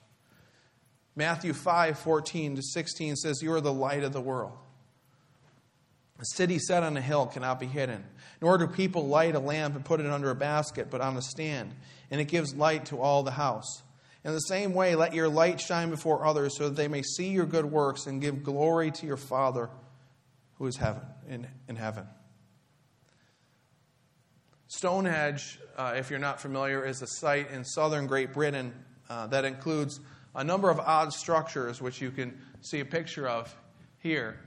Matthew 1.15 1.53
5 1.53 1.99
14 1.99 2.57
to 2.57 2.63
16 2.63 3.17
says, 3.17 3.41
You 3.41 3.53
are 3.53 3.61
the 3.61 3.73
light 3.73 4.03
of 4.03 4.13
the 4.13 4.21
world. 4.21 4.53
A 6.19 6.25
city 6.37 6.59
set 6.59 6.83
on 6.83 6.97
a 6.97 7.01
hill 7.01 7.27
cannot 7.27 7.61
be 7.61 7.67
hidden, 7.67 8.05
nor 8.41 8.59
do 8.59 8.67
people 8.67 9.07
light 9.07 9.35
a 9.35 9.41
lamp 9.41 9.77
and 9.77 9.85
put 9.85 10.01
it 10.01 10.07
under 10.07 10.31
a 10.31 10.35
basket, 10.35 10.89
but 10.91 11.01
on 11.01 11.17
a 11.17 11.23
stand, 11.23 11.75
and 12.11 12.21
it 12.21 12.27
gives 12.27 12.55
light 12.55 12.87
to 12.87 13.01
all 13.01 13.23
the 13.23 13.33
house. 13.33 13.83
In 14.25 14.33
the 14.33 14.41
same 14.41 14.75
way, 14.75 14.95
let 14.95 15.13
your 15.13 15.29
light 15.29 15.61
shine 15.61 15.91
before 15.91 16.25
others 16.25 16.57
so 16.57 16.69
that 16.69 16.77
they 16.77 16.89
may 16.89 17.03
see 17.03 17.29
your 17.29 17.47
good 17.47 17.67
works 17.67 18.07
and 18.07 18.21
give 18.21 18.43
glory 18.43 18.91
to 18.93 19.07
your 19.07 19.17
Father 19.17 19.69
who 20.59 20.67
is 20.67 20.77
heaven 20.77 21.03
in, 21.29 21.47
in 21.69 21.77
heaven. 21.77 22.07
Stonehenge, 24.69 25.61
uh, 25.77 25.95
if 25.97 26.11
you're 26.11 26.19
not 26.19 26.41
familiar, 26.41 26.85
is 26.85 27.01
a 27.03 27.07
site 27.07 27.51
in 27.51 27.65
southern 27.65 28.07
Great 28.07 28.33
Britain 28.33 28.73
uh, 29.09 29.27
that 29.29 29.45
includes 29.45 30.01
a 30.35 30.43
number 30.43 30.71
of 30.71 30.81
odd 30.81 31.13
structures, 31.13 31.81
which 31.81 32.01
you 32.01 32.11
can 32.11 32.37
see 32.61 32.81
a 32.81 32.85
picture 32.85 33.29
of 33.29 33.55
here. 33.99 34.41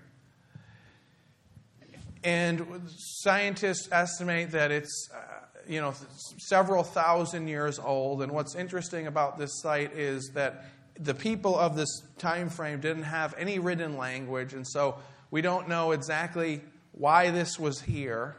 And 2.24 2.82
scientists 2.90 3.88
estimate 3.92 4.52
that 4.52 4.72
it's, 4.72 5.10
uh, 5.16 5.20
you 5.68 5.80
know, 5.80 5.94
several 6.38 6.84
thousand 6.84 7.48
years 7.48 7.80
old. 7.80 8.22
And 8.22 8.32
what's 8.32 8.56
interesting 8.56 9.08
about 9.08 9.38
this 9.38 9.62
site 9.62 9.94
is 9.94 10.32
that 10.34 10.66
the 11.00 11.14
people 11.14 11.58
of 11.58 11.76
this 11.76 12.02
time 12.18 12.50
frame 12.50 12.82
didn't 12.82 13.04
have 13.04 13.34
any 13.38 13.60
written 13.60 13.98
language, 13.98 14.54
and 14.54 14.68
so 14.68 14.98
we 15.31 15.41
don't 15.41 15.67
know 15.67 15.91
exactly 15.91 16.62
why 16.91 17.31
this 17.31 17.60
was 17.60 17.81
here. 17.81 18.36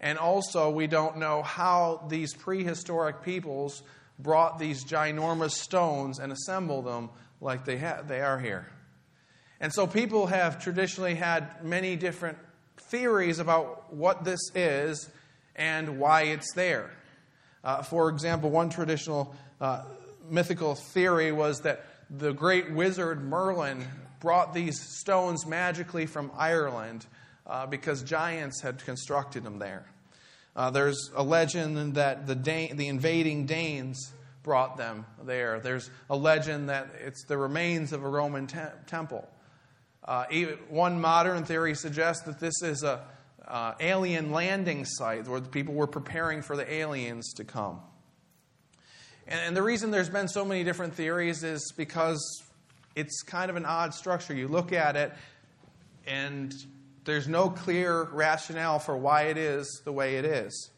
And 0.00 0.18
also, 0.18 0.70
we 0.70 0.86
don't 0.86 1.18
know 1.18 1.42
how 1.42 2.04
these 2.08 2.34
prehistoric 2.34 3.22
peoples 3.22 3.82
brought 4.18 4.58
these 4.58 4.84
ginormous 4.84 5.52
stones 5.52 6.18
and 6.18 6.32
assembled 6.32 6.86
them 6.86 7.10
like 7.40 7.64
they, 7.64 7.78
ha- 7.78 8.02
they 8.06 8.20
are 8.20 8.38
here. 8.38 8.66
And 9.60 9.72
so, 9.72 9.86
people 9.86 10.26
have 10.26 10.62
traditionally 10.62 11.14
had 11.14 11.64
many 11.64 11.96
different 11.96 12.38
theories 12.76 13.38
about 13.38 13.94
what 13.94 14.24
this 14.24 14.40
is 14.54 15.08
and 15.56 15.98
why 15.98 16.22
it's 16.22 16.52
there. 16.54 16.90
Uh, 17.62 17.82
for 17.82 18.08
example, 18.10 18.50
one 18.50 18.68
traditional 18.68 19.34
uh, 19.60 19.84
mythical 20.28 20.74
theory 20.74 21.32
was 21.32 21.60
that 21.60 21.84
the 22.10 22.32
great 22.32 22.72
wizard 22.72 23.22
Merlin 23.22 23.86
brought 24.24 24.54
these 24.54 24.80
stones 24.80 25.46
magically 25.46 26.06
from 26.06 26.32
Ireland 26.36 27.06
uh, 27.46 27.66
because 27.66 28.02
giants 28.02 28.62
had 28.62 28.84
constructed 28.84 29.44
them 29.44 29.58
there. 29.60 29.84
Uh, 30.56 30.70
there's 30.70 31.10
a 31.14 31.22
legend 31.22 31.94
that 31.94 32.26
the, 32.26 32.34
Dan- 32.34 32.76
the 32.76 32.88
invading 32.88 33.44
Danes 33.46 34.12
brought 34.42 34.76
them 34.76 35.04
there. 35.24 35.60
There's 35.60 35.90
a 36.08 36.16
legend 36.16 36.70
that 36.70 36.88
it's 37.04 37.24
the 37.26 37.36
remains 37.36 37.92
of 37.92 38.02
a 38.02 38.08
Roman 38.08 38.46
te- 38.46 38.58
temple. 38.86 39.28
Uh, 40.02 40.24
even, 40.30 40.54
one 40.68 41.00
modern 41.00 41.44
theory 41.44 41.74
suggests 41.74 42.24
that 42.24 42.40
this 42.40 42.62
is 42.62 42.82
a 42.82 43.04
uh, 43.46 43.74
alien 43.80 44.32
landing 44.32 44.84
site 44.86 45.28
where 45.28 45.40
the 45.40 45.48
people 45.48 45.74
were 45.74 45.86
preparing 45.86 46.40
for 46.40 46.56
the 46.56 46.72
aliens 46.72 47.32
to 47.34 47.44
come. 47.44 47.80
And, 49.26 49.40
and 49.48 49.56
the 49.56 49.62
reason 49.62 49.90
there's 49.90 50.08
been 50.08 50.28
so 50.28 50.44
many 50.44 50.64
different 50.64 50.94
theories 50.94 51.42
is 51.42 51.72
because 51.76 52.43
it's 52.96 53.22
kind 53.22 53.50
of 53.50 53.56
an 53.56 53.64
odd 53.64 53.94
structure. 53.94 54.34
You 54.34 54.48
look 54.48 54.72
at 54.72 54.96
it, 54.96 55.12
and 56.06 56.54
there's 57.04 57.28
no 57.28 57.50
clear 57.50 58.04
rationale 58.04 58.78
for 58.78 58.96
why 58.96 59.22
it 59.24 59.36
is 59.36 59.82
the 59.84 59.92
way 59.92 60.16
it 60.16 60.24
is. 60.24 60.70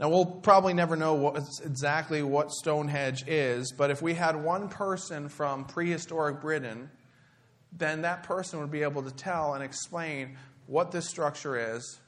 Now, 0.00 0.08
we'll 0.08 0.26
probably 0.26 0.74
never 0.74 0.96
know 0.96 1.14
what, 1.14 1.44
exactly 1.64 2.22
what 2.22 2.50
Stonehenge 2.50 3.24
is, 3.28 3.72
but 3.72 3.90
if 3.90 4.02
we 4.02 4.14
had 4.14 4.34
one 4.34 4.68
person 4.68 5.28
from 5.28 5.64
prehistoric 5.64 6.40
Britain, 6.40 6.90
then 7.72 8.02
that 8.02 8.24
person 8.24 8.58
would 8.60 8.70
be 8.70 8.82
able 8.82 9.02
to 9.02 9.12
tell 9.12 9.54
and 9.54 9.62
explain 9.62 10.36
what 10.66 10.90
this 10.90 11.08
structure 11.08 11.76
is 11.76 12.00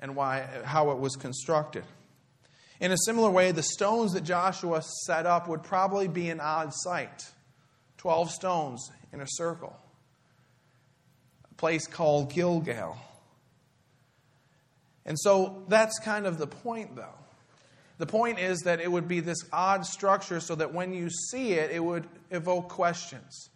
and 0.00 0.16
why, 0.16 0.46
how 0.64 0.92
it 0.92 0.98
was 0.98 1.14
constructed. 1.16 1.84
In 2.80 2.90
a 2.90 2.96
similar 3.04 3.30
way, 3.30 3.52
the 3.52 3.62
stones 3.62 4.12
that 4.14 4.24
Joshua 4.24 4.82
set 5.04 5.26
up 5.26 5.46
would 5.46 5.62
probably 5.62 6.08
be 6.08 6.30
an 6.30 6.40
odd 6.40 6.72
sight 6.72 7.22
12 8.02 8.32
stones 8.32 8.90
in 9.12 9.20
a 9.20 9.26
circle 9.28 9.76
a 11.48 11.54
place 11.54 11.86
called 11.86 12.32
Gilgal. 12.32 12.96
And 15.06 15.16
so 15.18 15.62
that's 15.68 16.00
kind 16.00 16.26
of 16.26 16.36
the 16.36 16.48
point, 16.48 16.96
though. 16.96 17.14
The 17.98 18.06
point 18.06 18.40
is 18.40 18.58
that 18.62 18.80
it 18.80 18.90
would 18.90 19.06
be 19.06 19.20
this 19.20 19.38
odd 19.52 19.86
structure 19.86 20.40
so 20.40 20.56
that 20.56 20.74
when 20.74 20.92
you 20.92 21.10
see 21.10 21.52
it, 21.52 21.70
it 21.70 21.78
would 21.78 22.08
evoke 22.32 22.68
questions. 22.68 23.50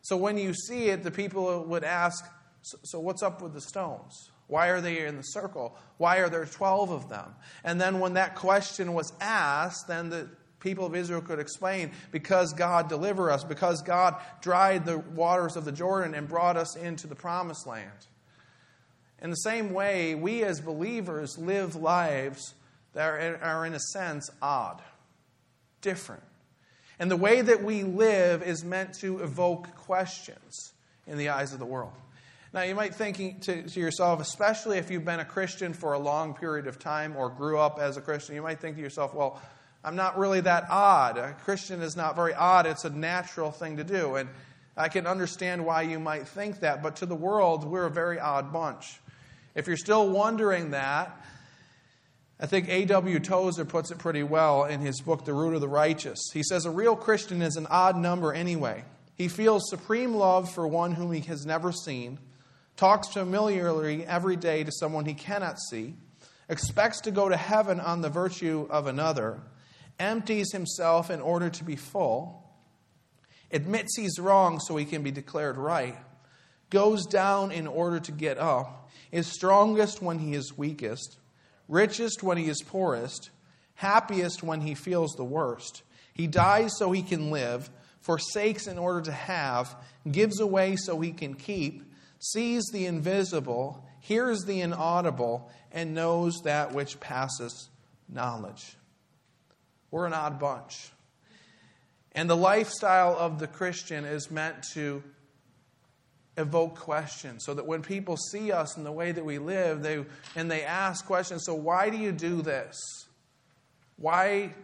So 0.00 0.16
when 0.16 0.38
you 0.38 0.54
see 0.54 0.88
it, 0.88 1.02
the 1.02 1.10
people 1.10 1.64
would 1.64 1.84
ask, 1.84 2.24
So, 2.62 3.00
what's 3.00 3.22
up 3.22 3.42
with 3.42 3.52
the 3.52 3.60
stones? 3.60 4.30
Why 4.46 4.68
are 4.68 4.80
they 4.80 5.04
in 5.04 5.16
the 5.16 5.22
circle? 5.22 5.76
Why 5.98 6.18
are 6.18 6.30
there 6.30 6.46
12 6.46 6.90
of 6.90 7.08
them? 7.10 7.34
And 7.64 7.78
then 7.78 8.00
when 8.00 8.14
that 8.14 8.34
question 8.34 8.94
was 8.94 9.12
asked, 9.20 9.88
then 9.88 10.08
the 10.08 10.28
people 10.60 10.86
of 10.86 10.94
Israel 10.94 11.20
could 11.20 11.38
explain 11.38 11.90
because 12.12 12.52
God 12.52 12.88
delivered 12.88 13.30
us, 13.30 13.42
because 13.44 13.82
God 13.82 14.16
dried 14.40 14.84
the 14.84 14.98
waters 14.98 15.56
of 15.56 15.64
the 15.64 15.72
Jordan 15.72 16.14
and 16.14 16.28
brought 16.28 16.56
us 16.56 16.76
into 16.76 17.06
the 17.06 17.14
promised 17.14 17.66
land. 17.66 17.90
In 19.22 19.30
the 19.30 19.36
same 19.36 19.72
way, 19.72 20.14
we 20.14 20.44
as 20.44 20.60
believers 20.60 21.36
live 21.36 21.76
lives 21.76 22.54
that 22.94 23.42
are, 23.42 23.66
in 23.66 23.74
a 23.74 23.80
sense, 23.80 24.30
odd, 24.40 24.80
different. 25.82 26.22
And 26.98 27.10
the 27.10 27.16
way 27.16 27.40
that 27.40 27.62
we 27.62 27.82
live 27.82 28.42
is 28.42 28.64
meant 28.64 28.94
to 29.00 29.20
evoke 29.20 29.74
questions 29.76 30.72
in 31.06 31.18
the 31.18 31.30
eyes 31.30 31.52
of 31.52 31.58
the 31.58 31.66
world. 31.66 31.92
Now, 32.52 32.62
you 32.62 32.74
might 32.74 32.94
think 32.94 33.42
to, 33.42 33.62
to, 33.62 33.80
yourself, 33.80 34.20
especially 34.20 34.78
if 34.78 34.90
you've 34.90 35.04
been 35.04 35.20
a 35.20 35.24
Christian 35.24 35.72
for 35.72 35.92
a 35.92 35.98
long 35.98 36.34
period 36.34 36.66
of 36.66 36.80
time 36.80 37.16
or 37.16 37.28
grew 37.30 37.58
up 37.58 37.78
as 37.78 37.96
a 37.96 38.00
Christian, 38.00 38.34
you 38.34 38.42
might 38.42 38.58
think 38.58 38.76
to 38.76 38.82
yourself, 38.82 39.14
well, 39.14 39.40
I'm 39.82 39.96
not 39.96 40.18
really 40.18 40.40
that 40.40 40.66
odd. 40.68 41.16
A 41.16 41.32
Christian 41.44 41.80
is 41.80 41.96
not 41.96 42.14
very 42.14 42.34
odd. 42.34 42.66
It's 42.66 42.84
a 42.84 42.90
natural 42.90 43.50
thing 43.50 43.78
to 43.78 43.84
do. 43.84 44.16
And 44.16 44.28
I 44.76 44.88
can 44.88 45.06
understand 45.06 45.64
why 45.64 45.82
you 45.82 45.98
might 45.98 46.28
think 46.28 46.60
that. 46.60 46.82
But 46.82 46.96
to 46.96 47.06
the 47.06 47.14
world, 47.14 47.64
we're 47.64 47.86
a 47.86 47.90
very 47.90 48.20
odd 48.20 48.52
bunch. 48.52 49.00
If 49.54 49.66
you're 49.66 49.76
still 49.76 50.08
wondering 50.08 50.70
that, 50.70 51.16
I 52.38 52.46
think 52.46 52.68
A.W. 52.68 53.20
Tozer 53.20 53.64
puts 53.64 53.90
it 53.90 53.98
pretty 53.98 54.22
well 54.22 54.64
in 54.64 54.80
his 54.80 55.00
book, 55.00 55.24
The 55.24 55.34
Root 55.34 55.54
of 55.54 55.60
the 55.60 55.68
Righteous. 55.68 56.18
He 56.32 56.42
says, 56.42 56.64
A 56.64 56.70
real 56.70 56.96
Christian 56.96 57.42
is 57.42 57.56
an 57.56 57.66
odd 57.66 57.96
number 57.96 58.32
anyway. 58.32 58.84
He 59.14 59.28
feels 59.28 59.68
supreme 59.68 60.14
love 60.14 60.50
for 60.50 60.66
one 60.66 60.92
whom 60.92 61.12
he 61.12 61.20
has 61.20 61.44
never 61.44 61.72
seen, 61.72 62.18
talks 62.76 63.08
familiarly 63.08 64.06
every 64.06 64.36
day 64.36 64.64
to 64.64 64.72
someone 64.72 65.04
he 65.04 65.12
cannot 65.12 65.58
see, 65.58 65.94
expects 66.48 67.02
to 67.02 67.10
go 67.10 67.28
to 67.28 67.36
heaven 67.36 67.78
on 67.80 68.00
the 68.00 68.08
virtue 68.08 68.66
of 68.70 68.86
another, 68.86 69.38
empties 70.00 70.50
himself 70.52 71.10
in 71.10 71.20
order 71.20 71.50
to 71.50 71.62
be 71.62 71.76
full, 71.76 72.50
admits 73.52 73.96
he's 73.96 74.18
wrong 74.18 74.58
so 74.58 74.76
he 74.76 74.84
can 74.84 75.02
be 75.02 75.10
declared 75.10 75.56
right, 75.56 75.96
goes 76.70 77.06
down 77.06 77.52
in 77.52 77.66
order 77.66 78.00
to 78.00 78.12
get 78.12 78.38
up, 78.38 78.90
is 79.12 79.26
strongest 79.26 80.02
when 80.02 80.18
he 80.18 80.34
is 80.34 80.56
weakest 80.56 81.20
richest 81.70 82.22
when 82.22 82.36
he 82.36 82.48
is 82.48 82.60
poorest, 82.62 83.30
happiest 83.76 84.42
when 84.42 84.60
he 84.60 84.74
feels 84.74 85.12
the 85.12 85.24
worst. 85.24 85.82
He 86.12 86.26
dies 86.26 86.72
so 86.76 86.92
he 86.92 87.02
can 87.02 87.30
live, 87.30 87.70
forsakes 88.00 88.66
in 88.66 88.76
order 88.76 89.00
to 89.02 89.12
have, 89.12 89.74
gives 90.10 90.40
away 90.40 90.76
so 90.76 91.00
he 91.00 91.12
can 91.12 91.34
keep, 91.34 91.82
sees 92.18 92.64
the 92.72 92.86
invisible, 92.86 93.86
hears 94.00 94.40
the 94.40 94.60
inaudible, 94.60 95.50
and 95.70 95.94
knows 95.94 96.34
that 96.44 96.74
which 96.74 96.98
passes 96.98 97.70
knowledge. 98.08 98.76
We're 99.90 100.06
an 100.06 100.12
odd 100.12 100.38
bunch. 100.38 100.90
And 102.12 102.28
the 102.28 102.36
lifestyle 102.36 103.16
of 103.16 103.38
the 103.38 103.46
Christian 103.46 104.04
is 104.04 104.30
meant 104.30 104.64
to 104.74 105.02
evoke 106.36 106.76
questions 106.76 107.44
so 107.44 107.54
that 107.54 107.66
when 107.66 107.82
people 107.82 108.16
see 108.16 108.50
us 108.52 108.76
in 108.76 108.84
the 108.84 108.92
way 108.92 109.12
that 109.12 109.24
we 109.24 109.38
live 109.38 109.82
they, 109.82 110.04
and 110.36 110.50
they 110.50 110.62
ask 110.62 111.04
questions 111.04 111.44
so 111.44 111.54
why 111.54 111.90
do 111.90 111.96
you 111.96 112.12
do 112.12 112.42
this? 112.42 112.76
Why 113.96 114.54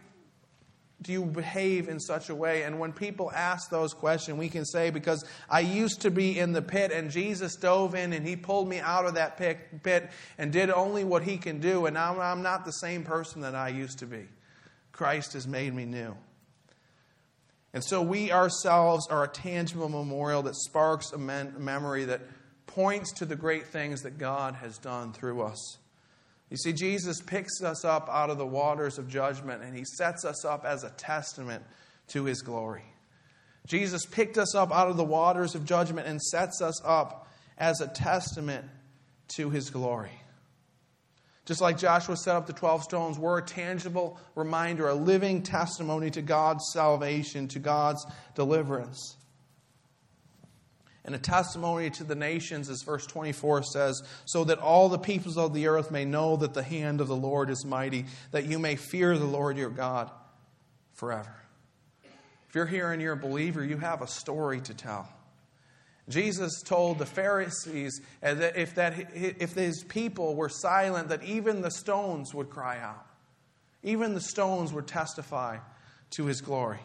do 1.01 1.11
you 1.11 1.25
behave 1.25 1.89
in 1.89 1.99
such 1.99 2.29
a 2.29 2.35
way? 2.35 2.63
And 2.63 2.79
when 2.79 2.91
people 2.91 3.31
ask 3.31 3.69
those 3.69 3.93
questions 3.93 4.37
we 4.39 4.49
can 4.49 4.65
say 4.65 4.89
because 4.89 5.23
i 5.49 5.59
used 5.59 6.01
to 6.01 6.09
be 6.09 6.39
in 6.39 6.53
the 6.53 6.61
pit 6.61 6.91
and 6.91 7.11
jesus 7.11 7.55
dove 7.55 7.93
in 7.93 8.13
and 8.13 8.27
he 8.27 8.35
pulled 8.35 8.67
me 8.67 8.79
out 8.79 9.05
of 9.05 9.13
that 9.13 9.37
pit, 9.37 9.83
pit 9.83 10.09
and 10.37 10.51
did 10.51 10.71
only 10.71 11.03
what 11.03 11.21
he 11.21 11.37
can 11.37 11.59
do 11.59 11.85
and 11.85 11.93
now 11.93 12.19
i'm 12.19 12.41
not 12.41 12.65
the 12.65 12.71
same 12.71 13.03
person 13.03 13.41
that 13.41 13.53
i 13.53 13.69
used 13.69 13.99
to 13.99 14.07
be 14.07 14.25
christ 14.97 15.31
has 15.31 15.47
made 15.47 15.73
me 15.73 15.85
new 15.85 16.13
and 17.73 17.83
so 17.83 18.01
we 18.01 18.31
ourselves 18.31 19.07
are 19.07 19.23
a 19.23 19.27
tangible 19.27 19.87
memorial 19.87 20.41
that 20.43 20.55
sparks 20.55 21.11
a 21.11 21.17
memory 21.17 22.05
that 22.05 22.21
points 22.65 23.11
to 23.13 23.25
the 23.25 23.35
great 23.35 23.67
things 23.67 24.01
that 24.01 24.17
God 24.17 24.55
has 24.55 24.77
done 24.77 25.13
through 25.13 25.41
us. 25.41 25.77
You 26.49 26.57
see, 26.57 26.73
Jesus 26.73 27.21
picks 27.21 27.61
us 27.61 27.83
up 27.83 28.07
out 28.09 28.29
of 28.29 28.37
the 28.37 28.45
waters 28.45 28.97
of 28.97 29.07
judgment 29.07 29.63
and 29.63 29.75
he 29.75 29.83
sets 29.83 30.25
us 30.25 30.45
up 30.45 30.65
as 30.65 30.83
a 30.83 30.89
testament 30.91 31.63
to 32.09 32.23
his 32.23 32.41
glory. 32.41 32.85
Jesus 33.65 34.05
picked 34.05 34.37
us 34.37 34.55
up 34.55 34.71
out 34.71 34.89
of 34.89 34.95
the 34.95 35.03
waters 35.03 35.53
of 35.53 35.65
judgment 35.65 36.07
and 36.07 36.21
sets 36.21 36.61
us 36.61 36.81
up 36.85 37.27
as 37.57 37.81
a 37.81 37.87
testament 37.87 38.65
to 39.35 39.49
his 39.49 39.69
glory. 39.69 40.21
Just 41.47 41.61
like 41.61 41.77
Joshua 41.77 42.17
set 42.17 42.35
up 42.35 42.45
the 42.45 42.51
12 42.51 42.83
stones, 42.83 43.17
we're 43.17 43.37
a 43.37 43.41
tangible 43.41 44.19
reminder, 44.35 44.89
a 44.89 44.93
living 44.93 45.41
testimony 45.41 46.11
to 46.11 46.21
God's 46.21 46.69
salvation, 46.73 47.47
to 47.47 47.59
God's 47.59 48.05
deliverance. 48.35 49.15
And 51.05 51.15
a 51.15 51.19
testimony 51.19 51.89
to 51.91 52.03
the 52.03 52.15
nations, 52.15 52.69
as 52.69 52.81
verse 52.81 53.07
24 53.07 53.63
says, 53.63 54.03
so 54.25 54.43
that 54.43 54.59
all 54.59 54.89
the 54.89 54.99
peoples 54.99 55.37
of 55.37 55.53
the 55.53 55.67
earth 55.67 55.89
may 55.89 56.03
know 56.03 56.35
that 56.35 56.53
the 56.53 56.61
hand 56.63 56.99
of 56.99 57.07
the 57.07 57.15
Lord 57.15 57.49
is 57.49 57.63
mighty, 57.63 58.03
that 58.31 58.43
you 58.43 58.59
may 58.59 58.75
fear 58.75 59.17
the 59.17 59.23
Lord 59.23 59.57
your 59.57 59.69
God 59.69 60.11
forever. 60.95 61.33
If 62.49 62.55
you're 62.55 62.65
here 62.65 62.91
and 62.91 63.01
you're 63.01 63.13
a 63.13 63.17
believer, 63.17 63.63
you 63.63 63.77
have 63.77 64.01
a 64.01 64.07
story 64.07 64.59
to 64.59 64.73
tell. 64.73 65.07
Jesus 66.09 66.61
told 66.61 66.99
the 66.99 67.05
Pharisees 67.05 68.01
that 68.21 68.55
if, 68.55 68.75
that 68.75 69.13
if 69.13 69.53
his 69.53 69.83
people 69.83 70.35
were 70.35 70.49
silent, 70.49 71.09
that 71.09 71.23
even 71.23 71.61
the 71.61 71.71
stones 71.71 72.33
would 72.33 72.49
cry 72.49 72.79
out. 72.79 73.05
Even 73.83 74.13
the 74.13 74.21
stones 74.21 74.71
would 74.71 74.87
testify 74.87 75.57
to 76.11 76.25
his 76.25 76.41
glory. 76.41 76.79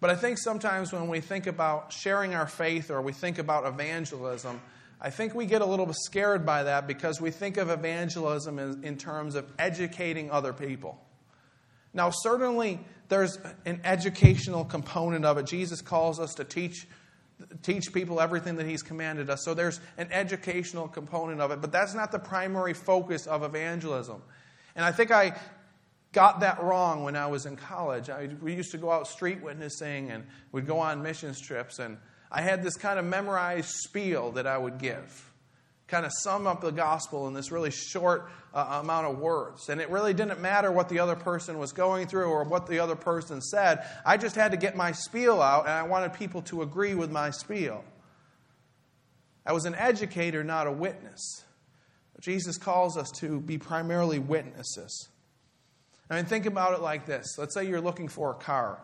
But 0.00 0.10
I 0.10 0.16
think 0.16 0.38
sometimes 0.38 0.92
when 0.92 1.08
we 1.08 1.20
think 1.20 1.46
about 1.46 1.92
sharing 1.92 2.34
our 2.34 2.46
faith 2.46 2.90
or 2.90 3.00
we 3.00 3.12
think 3.12 3.38
about 3.38 3.66
evangelism, 3.66 4.60
I 5.00 5.10
think 5.10 5.34
we 5.34 5.46
get 5.46 5.62
a 5.62 5.66
little 5.66 5.86
bit 5.86 5.96
scared 6.04 6.44
by 6.44 6.64
that 6.64 6.86
because 6.86 7.20
we 7.20 7.30
think 7.30 7.56
of 7.56 7.70
evangelism 7.70 8.58
in, 8.58 8.84
in 8.84 8.96
terms 8.96 9.36
of 9.36 9.46
educating 9.58 10.30
other 10.30 10.52
people. 10.52 11.00
Now, 11.94 12.10
certainly 12.10 12.80
there's 13.08 13.38
an 13.64 13.80
educational 13.84 14.64
component 14.64 15.24
of 15.24 15.38
it. 15.38 15.46
Jesus 15.46 15.80
calls 15.80 16.18
us 16.20 16.34
to 16.34 16.44
teach 16.44 16.86
teach 17.62 17.92
people 17.92 18.20
everything 18.20 18.56
that 18.56 18.66
he's 18.66 18.82
commanded 18.82 19.30
us. 19.30 19.44
So 19.44 19.54
there's 19.54 19.80
an 19.98 20.08
educational 20.10 20.88
component 20.88 21.40
of 21.40 21.50
it, 21.50 21.60
but 21.60 21.72
that's 21.72 21.94
not 21.94 22.12
the 22.12 22.18
primary 22.18 22.74
focus 22.74 23.26
of 23.26 23.42
evangelism. 23.42 24.22
And 24.74 24.84
I 24.84 24.92
think 24.92 25.10
I 25.10 25.36
got 26.12 26.40
that 26.40 26.62
wrong 26.62 27.04
when 27.04 27.16
I 27.16 27.26
was 27.26 27.46
in 27.46 27.56
college. 27.56 28.10
I, 28.10 28.28
we 28.40 28.54
used 28.54 28.70
to 28.72 28.78
go 28.78 28.90
out 28.90 29.06
street 29.06 29.42
witnessing 29.42 30.10
and 30.10 30.24
we'd 30.52 30.66
go 30.66 30.78
on 30.78 31.02
missions 31.02 31.40
trips, 31.40 31.78
and 31.78 31.98
I 32.30 32.42
had 32.42 32.62
this 32.62 32.76
kind 32.76 32.98
of 32.98 33.04
memorized 33.04 33.68
spiel 33.68 34.32
that 34.32 34.46
I 34.46 34.56
would 34.56 34.78
give 34.78 35.31
kind 35.92 36.06
of 36.06 36.12
sum 36.12 36.46
up 36.46 36.62
the 36.62 36.72
gospel 36.72 37.28
in 37.28 37.34
this 37.34 37.52
really 37.52 37.70
short 37.70 38.30
uh, 38.54 38.80
amount 38.82 39.06
of 39.06 39.18
words. 39.18 39.68
And 39.68 39.78
it 39.78 39.90
really 39.90 40.14
didn't 40.14 40.40
matter 40.40 40.72
what 40.72 40.88
the 40.88 40.98
other 41.00 41.14
person 41.14 41.58
was 41.58 41.72
going 41.72 42.06
through 42.06 42.24
or 42.24 42.44
what 42.44 42.66
the 42.66 42.78
other 42.78 42.96
person 42.96 43.42
said. 43.42 43.86
I 44.06 44.16
just 44.16 44.34
had 44.34 44.52
to 44.52 44.56
get 44.56 44.74
my 44.74 44.92
spiel 44.92 45.42
out, 45.42 45.66
and 45.66 45.72
I 45.72 45.82
wanted 45.82 46.14
people 46.14 46.40
to 46.42 46.62
agree 46.62 46.94
with 46.94 47.10
my 47.10 47.28
spiel. 47.28 47.84
I 49.44 49.52
was 49.52 49.66
an 49.66 49.74
educator, 49.74 50.42
not 50.42 50.66
a 50.66 50.72
witness. 50.72 51.44
Jesus 52.20 52.56
calls 52.56 52.96
us 52.96 53.10
to 53.18 53.40
be 53.40 53.58
primarily 53.58 54.18
witnesses. 54.18 55.10
I 56.08 56.16
mean, 56.16 56.24
think 56.24 56.46
about 56.46 56.72
it 56.72 56.80
like 56.80 57.04
this. 57.04 57.36
Let's 57.36 57.52
say 57.52 57.68
you're 57.68 57.80
looking 57.82 58.08
for 58.08 58.30
a 58.30 58.34
car 58.34 58.80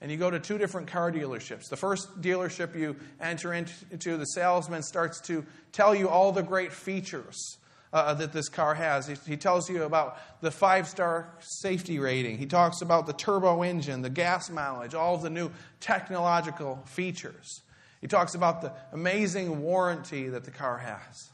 and 0.00 0.10
you 0.10 0.16
go 0.16 0.30
to 0.30 0.38
two 0.38 0.58
different 0.58 0.88
car 0.88 1.10
dealerships. 1.10 1.68
The 1.68 1.76
first 1.76 2.20
dealership 2.20 2.74
you 2.74 2.96
enter 3.20 3.54
into, 3.54 4.16
the 4.16 4.26
salesman 4.26 4.82
starts 4.82 5.20
to 5.22 5.44
tell 5.72 5.94
you 5.94 6.08
all 6.08 6.32
the 6.32 6.42
great 6.42 6.72
features 6.72 7.58
uh, 7.92 8.12
that 8.14 8.32
this 8.32 8.48
car 8.48 8.74
has. 8.74 9.06
He, 9.06 9.14
he 9.26 9.36
tells 9.36 9.70
you 9.70 9.84
about 9.84 10.18
the 10.42 10.50
five 10.50 10.88
star 10.88 11.28
safety 11.40 11.98
rating, 11.98 12.38
he 12.38 12.46
talks 12.46 12.82
about 12.82 13.06
the 13.06 13.12
turbo 13.12 13.62
engine, 13.62 14.02
the 14.02 14.10
gas 14.10 14.50
mileage, 14.50 14.94
all 14.94 15.16
the 15.16 15.30
new 15.30 15.50
technological 15.80 16.82
features. 16.86 17.62
He 18.00 18.08
talks 18.08 18.34
about 18.34 18.60
the 18.60 18.72
amazing 18.92 19.62
warranty 19.62 20.28
that 20.28 20.44
the 20.44 20.50
car 20.50 20.76
has. 20.76 21.30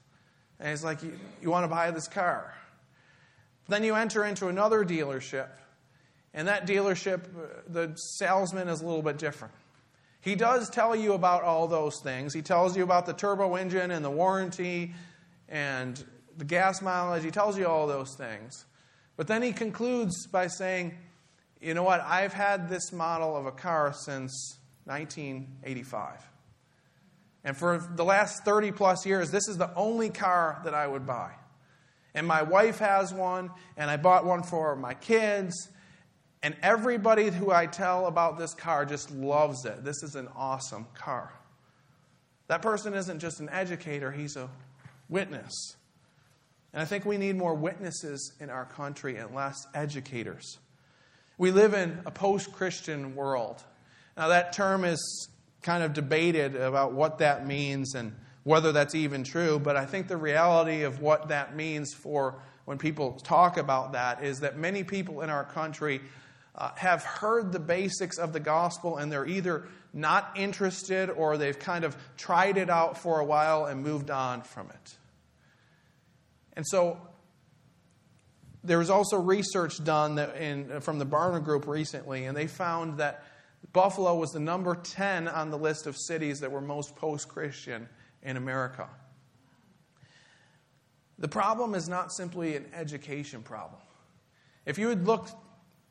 And 0.61 0.69
he's 0.69 0.85
like, 0.85 1.03
You, 1.03 1.19
you 1.43 1.51
want 1.51 1.65
to 1.65 1.69
buy 1.69 1.91
this 1.91 2.07
car? 2.07 2.55
Then 3.67 3.83
you 3.83 3.95
enter 3.95 4.25
into 4.25 4.49
another 4.49 4.85
dealership 4.85 5.49
and 6.33 6.49
that 6.49 6.67
dealership, 6.67 7.25
uh, 7.25 7.63
the 7.69 7.95
salesman 7.97 8.69
is 8.69 8.81
a 8.81 8.87
little 8.87 9.03
bit 9.03 9.19
different. 9.19 9.55
He 10.21 10.35
does 10.35 10.69
tell 10.69 10.95
you 10.95 11.15
about 11.15 11.43
all 11.43 11.67
those 11.67 12.01
things. 12.03 12.35
He 12.35 12.43
tells 12.43 12.77
you 12.77 12.83
about 12.83 13.07
the 13.07 13.15
turbo 13.15 13.57
engine 13.57 13.91
and 13.91 14.05
the 14.05 14.11
warranty 14.11 14.95
and 15.49 16.03
the 16.37 16.45
gas 16.45 16.83
mileage. 16.83 17.25
He 17.25 17.31
tells 17.31 17.59
you 17.59 17.67
all 17.67 17.87
those 17.87 18.15
things. 18.15 18.67
But 19.17 19.27
then 19.27 19.43
he 19.43 19.53
concludes 19.53 20.27
by 20.27 20.47
saying, 20.47 20.97
you 21.61 21.75
know 21.75 21.83
what, 21.83 22.01
I've 22.01 22.33
had 22.33 22.69
this 22.69 22.93
model 22.93 23.37
of 23.37 23.47
a 23.47 23.53
car 23.53 23.93
since 23.93 24.59
1985. 24.85 26.27
And 27.45 27.57
for 27.57 27.79
the 27.97 28.05
last 28.05 28.45
30 28.45 28.73
plus 28.73 29.07
years, 29.07 29.31
this 29.31 29.49
is 29.49 29.57
the 29.57 29.75
only 29.75 30.11
car 30.11 30.61
that 30.65 30.75
I 30.75 30.87
would 30.87 31.07
buy. 31.07 31.33
And 32.15 32.27
my 32.27 32.43
wife 32.43 32.79
has 32.79 33.15
one, 33.15 33.51
and 33.77 33.91
I 33.91 33.97
bought 33.97 34.27
one 34.27 34.43
for 34.43 34.77
my 34.77 34.95
kids. 34.95 35.69
And 36.43 36.57
everybody 36.63 37.29
who 37.29 37.51
I 37.51 37.67
tell 37.67 38.07
about 38.07 38.39
this 38.39 38.55
car 38.55 38.87
just 38.87 39.11
loves 39.11 39.65
it. 39.67 39.85
This 39.85 40.03
is 40.03 40.17
an 40.17 40.29
awesome 40.35 40.87
car. 40.95 41.33
That 42.49 42.63
person 42.63 42.95
isn't 42.95 43.21
just 43.21 43.41
an 43.41 43.49
educator, 43.51 44.11
he's 44.11 44.37
a 44.37 44.49
witness. 45.09 45.77
And 46.73 46.81
I 46.81 46.85
think 46.85 47.05
we 47.05 47.19
need 47.19 47.37
more 47.37 47.55
witnesses 47.55 48.33
in 48.41 48.49
our 48.49 48.65
country 48.65 49.17
and 49.17 49.35
less 49.35 49.67
educators. 49.75 50.59
We 51.37 51.51
live 51.51 51.75
in 51.75 52.01
a 52.07 52.11
post 52.11 52.53
Christian 52.53 53.15
world. 53.15 53.63
Now, 54.17 54.29
that 54.29 54.53
term 54.53 54.85
is 54.85 55.29
kind 55.63 55.83
of 55.83 55.93
debated 55.93 56.57
about 56.57 56.93
what 56.93 57.19
that 57.19 57.47
means 57.47 57.95
and 57.95 58.15
whether 58.45 58.73
that's 58.73 58.95
even 58.95 59.25
true, 59.25 59.59
but 59.59 59.77
I 59.77 59.85
think 59.85 60.09
the 60.09 60.17
reality 60.17 60.83
of 60.83 61.01
what 61.01 61.29
that 61.29 61.55
means 61.55 61.93
for 61.93 62.41
when 62.65 62.79
people 62.79 63.13
talk 63.13 63.59
about 63.59 63.93
that 63.93 64.23
is 64.23 64.41
that 64.41 64.57
many 64.57 64.85
people 64.85 65.23
in 65.23 65.31
our 65.31 65.45
country 65.45 66.01
uh, 66.55 66.71
have 66.77 67.03
heard 67.05 67.53
the 67.53 67.61
basics 67.61 68.19
of 68.19 68.33
the 68.33 68.41
gospel 68.41 68.97
and 68.97 69.11
they're 69.11 69.27
either 69.27 69.69
not 69.93 70.33
interested 70.37 71.11
or 71.11 71.37
they've 71.37 71.59
kind 71.59 71.85
of 71.85 71.97
tried 72.17 72.57
it 72.57 72.71
out 72.71 72.99
for 72.99 73.21
a 73.21 73.25
while 73.25 73.67
and 73.67 73.83
moved 73.83 74.11
on 74.11 74.43
from 74.43 74.69
it. 74.71 74.97
And 76.55 76.67
so 76.67 76.99
there 78.63 78.79
was 78.79 78.91
also 78.91 79.19
research 79.19 79.83
done 79.83 80.19
in, 80.19 80.81
from 80.81 80.99
the 80.99 81.07
Barna 81.07 81.43
Group 81.43 81.67
recently, 81.67 82.27
and 82.27 82.37
they 82.37 82.47
found 82.47 82.99
that 82.99 83.25
Buffalo 83.73 84.15
was 84.17 84.31
the 84.31 84.41
number 84.41 84.75
10 84.75 85.29
on 85.29 85.51
the 85.51 85.59
list 85.59 85.87
of 85.87 85.97
cities 85.97 86.41
that 86.41 86.51
were 86.51 86.61
most 86.61 86.97
post 86.97 87.29
Christian 87.29 87.89
in 88.23 88.37
America. 88.37 88.89
The 91.19 91.29
problem 91.29 91.75
is 91.75 91.89
not 91.89 92.13
simply 92.13 92.57
an 92.57 92.67
education 92.75 93.43
problem. 93.43 93.81
If 94.67 94.79
you 94.79 94.89
would 94.89 95.07
look 95.07 95.29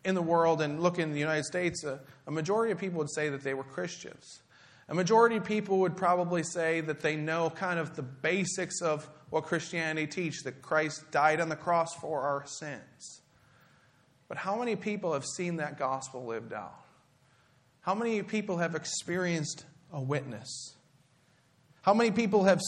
in 0.10 0.16
the 0.16 0.22
world 0.22 0.62
and 0.62 0.82
look 0.82 1.00
in 1.00 1.14
the 1.14 1.20
United 1.20 1.46
States, 1.46 1.86
a, 1.86 2.02
a, 2.28 2.32
majority 2.32 2.74
of 2.74 2.78
people 2.78 2.98
would 2.98 3.10
say 3.10 3.30
that 3.30 3.44
they 3.44 3.54
were 3.54 3.64
Christians. 3.64 4.42
A 4.90 4.94
majority 4.94 5.38
of 5.38 5.46
people 5.46 5.80
would 5.80 5.96
probably 5.96 6.44
say 6.44 6.82
that 6.82 7.00
they 7.00 7.16
know 7.16 7.50
kind 7.50 7.80
of 7.80 7.96
the 7.96 8.02
basics 8.02 8.82
of 8.82 9.08
what 9.30 9.46
Christianity 9.46 10.08
teaches 10.08 10.42
that 10.44 10.62
Christ 10.62 11.12
died 11.12 11.40
on 11.40 11.48
the 11.48 11.56
cross 11.56 11.94
for 11.96 12.22
our 12.22 12.46
sins. 12.46 13.22
But 14.28 14.38
how 14.38 14.58
many 14.58 14.76
people 14.76 15.14
have 15.14 15.26
seen 15.26 15.58
that 15.58 15.78
gospel 15.78 16.26
lived 16.26 16.52
out? 16.52 16.84
How 17.82 17.96
many 17.96 18.22
people 18.24 18.58
have 18.58 18.76
experienced 18.76 19.64
a 19.94 20.02
witness? 20.02 20.76
How 21.82 21.94
many 21.94 22.12
people 22.12 22.44
have 22.44 22.60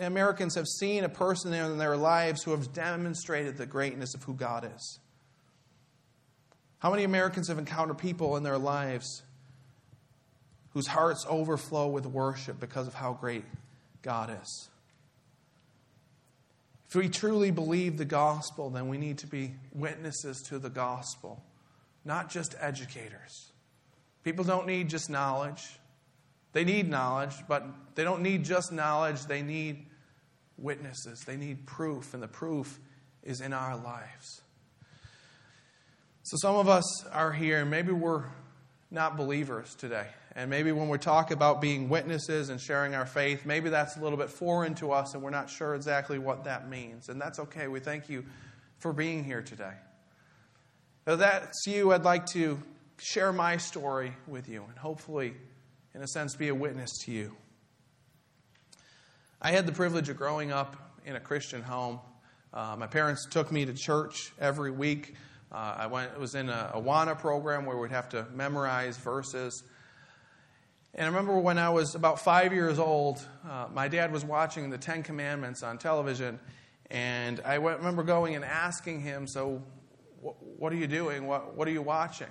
Americans 0.00 0.54
have 0.54 0.66
seen 0.66 1.04
a 1.04 1.08
person 1.08 1.52
in 1.52 1.78
their 1.78 1.96
lives 1.96 2.42
who 2.42 2.52
have 2.52 2.72
demonstrated 2.72 3.56
the 3.56 3.66
greatness 3.66 4.14
of 4.14 4.22
who 4.22 4.34
God 4.34 4.68
is? 4.74 5.00
How 6.84 6.90
many 6.90 7.04
Americans 7.04 7.48
have 7.48 7.58
encountered 7.58 7.96
people 7.96 8.36
in 8.36 8.42
their 8.42 8.58
lives 8.58 9.22
whose 10.74 10.86
hearts 10.86 11.24
overflow 11.26 11.88
with 11.88 12.04
worship 12.04 12.60
because 12.60 12.86
of 12.86 12.92
how 12.92 13.14
great 13.14 13.46
God 14.02 14.36
is? 14.42 14.68
If 16.86 16.94
we 16.94 17.08
truly 17.08 17.50
believe 17.50 17.96
the 17.96 18.04
gospel, 18.04 18.68
then 18.68 18.88
we 18.88 18.98
need 18.98 19.16
to 19.18 19.26
be 19.26 19.54
witnesses 19.72 20.42
to 20.50 20.58
the 20.58 20.68
gospel, 20.68 21.42
not 22.04 22.28
just 22.28 22.54
educators. 22.60 23.52
People 24.22 24.44
don't 24.44 24.66
need 24.66 24.90
just 24.90 25.08
knowledge. 25.08 25.62
They 26.52 26.64
need 26.64 26.90
knowledge, 26.90 27.32
but 27.48 27.64
they 27.94 28.04
don't 28.04 28.20
need 28.20 28.44
just 28.44 28.72
knowledge. 28.72 29.24
They 29.24 29.40
need 29.40 29.86
witnesses. 30.58 31.20
They 31.20 31.38
need 31.38 31.64
proof, 31.64 32.12
and 32.12 32.22
the 32.22 32.28
proof 32.28 32.78
is 33.22 33.40
in 33.40 33.54
our 33.54 33.74
lives. 33.74 34.42
So, 36.26 36.38
some 36.38 36.56
of 36.56 36.70
us 36.70 37.04
are 37.12 37.32
here, 37.32 37.60
and 37.60 37.70
maybe 37.70 37.92
we're 37.92 38.24
not 38.90 39.18
believers 39.18 39.74
today. 39.74 40.06
And 40.34 40.48
maybe 40.48 40.72
when 40.72 40.88
we 40.88 40.96
talk 40.96 41.30
about 41.30 41.60
being 41.60 41.90
witnesses 41.90 42.48
and 42.48 42.58
sharing 42.58 42.94
our 42.94 43.04
faith, 43.04 43.44
maybe 43.44 43.68
that's 43.68 43.98
a 43.98 44.00
little 44.00 44.16
bit 44.16 44.30
foreign 44.30 44.74
to 44.76 44.92
us, 44.92 45.12
and 45.12 45.22
we're 45.22 45.28
not 45.28 45.50
sure 45.50 45.74
exactly 45.74 46.18
what 46.18 46.44
that 46.44 46.66
means. 46.66 47.10
And 47.10 47.20
that's 47.20 47.38
okay. 47.40 47.68
We 47.68 47.78
thank 47.78 48.08
you 48.08 48.24
for 48.78 48.94
being 48.94 49.22
here 49.22 49.42
today. 49.42 49.74
If 51.06 51.18
that's 51.18 51.66
you, 51.66 51.92
I'd 51.92 52.04
like 52.04 52.24
to 52.28 52.58
share 52.98 53.30
my 53.30 53.58
story 53.58 54.14
with 54.26 54.48
you 54.48 54.64
and 54.66 54.78
hopefully, 54.78 55.34
in 55.94 56.00
a 56.00 56.08
sense, 56.08 56.36
be 56.36 56.48
a 56.48 56.54
witness 56.54 56.90
to 57.04 57.12
you. 57.12 57.36
I 59.42 59.50
had 59.50 59.66
the 59.66 59.72
privilege 59.72 60.08
of 60.08 60.16
growing 60.16 60.52
up 60.52 60.94
in 61.04 61.16
a 61.16 61.20
Christian 61.20 61.60
home. 61.60 62.00
Uh, 62.54 62.76
my 62.78 62.86
parents 62.86 63.26
took 63.30 63.52
me 63.52 63.66
to 63.66 63.74
church 63.74 64.32
every 64.40 64.70
week. 64.70 65.14
Uh, 65.54 65.76
I 65.78 65.86
went, 65.86 66.18
was 66.18 66.34
in 66.34 66.48
a 66.48 66.72
Awana 66.74 67.16
program 67.16 67.64
where 67.64 67.76
we'd 67.76 67.92
have 67.92 68.08
to 68.08 68.26
memorize 68.34 68.96
verses. 68.96 69.62
And 70.94 71.04
I 71.04 71.06
remember 71.06 71.38
when 71.38 71.58
I 71.58 71.70
was 71.70 71.94
about 71.94 72.18
five 72.18 72.52
years 72.52 72.80
old, 72.80 73.24
uh, 73.48 73.68
my 73.72 73.86
dad 73.86 74.10
was 74.10 74.24
watching 74.24 74.68
the 74.70 74.78
Ten 74.78 75.04
Commandments 75.04 75.62
on 75.62 75.78
television. 75.78 76.40
And 76.90 77.40
I 77.44 77.58
went, 77.58 77.78
remember 77.78 78.02
going 78.02 78.34
and 78.34 78.44
asking 78.44 79.02
him, 79.02 79.28
So, 79.28 79.62
wh- 80.24 80.42
what 80.58 80.72
are 80.72 80.76
you 80.76 80.88
doing? 80.88 81.28
What, 81.28 81.54
what 81.54 81.68
are 81.68 81.72
you 81.72 81.82
watching? 81.82 82.26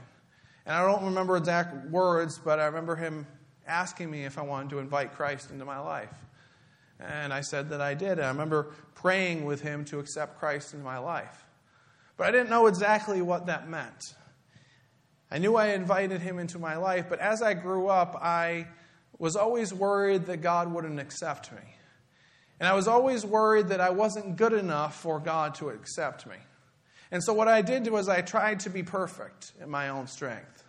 And 0.66 0.76
I 0.76 0.86
don't 0.86 1.06
remember 1.06 1.38
exact 1.38 1.90
words, 1.92 2.38
but 2.44 2.60
I 2.60 2.66
remember 2.66 2.98
him 2.98 3.26
asking 3.66 4.12
me 4.12 4.26
if 4.26 4.38
I 4.38 4.42
wanted 4.42 4.72
to 4.72 4.80
invite 4.80 5.14
Christ 5.14 5.50
into 5.50 5.64
my 5.64 5.80
life. 5.80 6.14
And 7.00 7.32
I 7.32 7.40
said 7.40 7.70
that 7.70 7.80
I 7.80 7.94
did. 7.94 8.20
And 8.20 8.24
I 8.24 8.28
remember 8.28 8.74
praying 8.96 9.46
with 9.46 9.62
him 9.62 9.86
to 9.86 10.00
accept 10.00 10.40
Christ 10.40 10.74
into 10.74 10.84
my 10.84 10.98
life. 10.98 11.43
But 12.24 12.30
I 12.30 12.38
didn't 12.38 12.52
know 12.52 12.68
exactly 12.68 13.22
what 13.22 13.48
that 13.48 13.68
meant. 13.68 14.16
I 15.30 15.40
knew 15.40 15.58
I 15.58 15.74
invited 15.74 16.22
him 16.22 16.40
into 16.40 16.58
my 16.58 16.78
life, 16.78 17.08
but 17.10 17.20
as 17.20 17.42
I 17.42 17.54
grew 17.54 17.90
up, 17.90 18.16
I 18.16 18.68
was 19.20 19.36
always 19.36 19.74
worried 19.74 20.28
that 20.28 20.38
God 20.38 20.72
wouldn't 20.72 21.02
accept 21.02 21.52
me. 21.52 21.76
And 22.62 22.70
I 22.70 22.76
was 22.76 22.88
always 22.88 23.26
worried 23.26 23.68
that 23.68 23.82
I 23.82 23.90
wasn't 23.90 24.38
good 24.38 24.54
enough 24.54 24.96
for 25.02 25.20
God 25.20 25.56
to 25.56 25.68
accept 25.68 26.26
me. 26.26 26.38
And 27.12 27.22
so 27.22 27.34
what 27.34 27.50
I 27.50 27.62
did 27.62 27.86
was 27.90 28.08
I 28.08 28.22
tried 28.22 28.62
to 28.62 28.70
be 28.70 28.84
perfect 28.84 29.52
in 29.62 29.70
my 29.70 29.90
own 29.90 30.08
strength, 30.08 30.64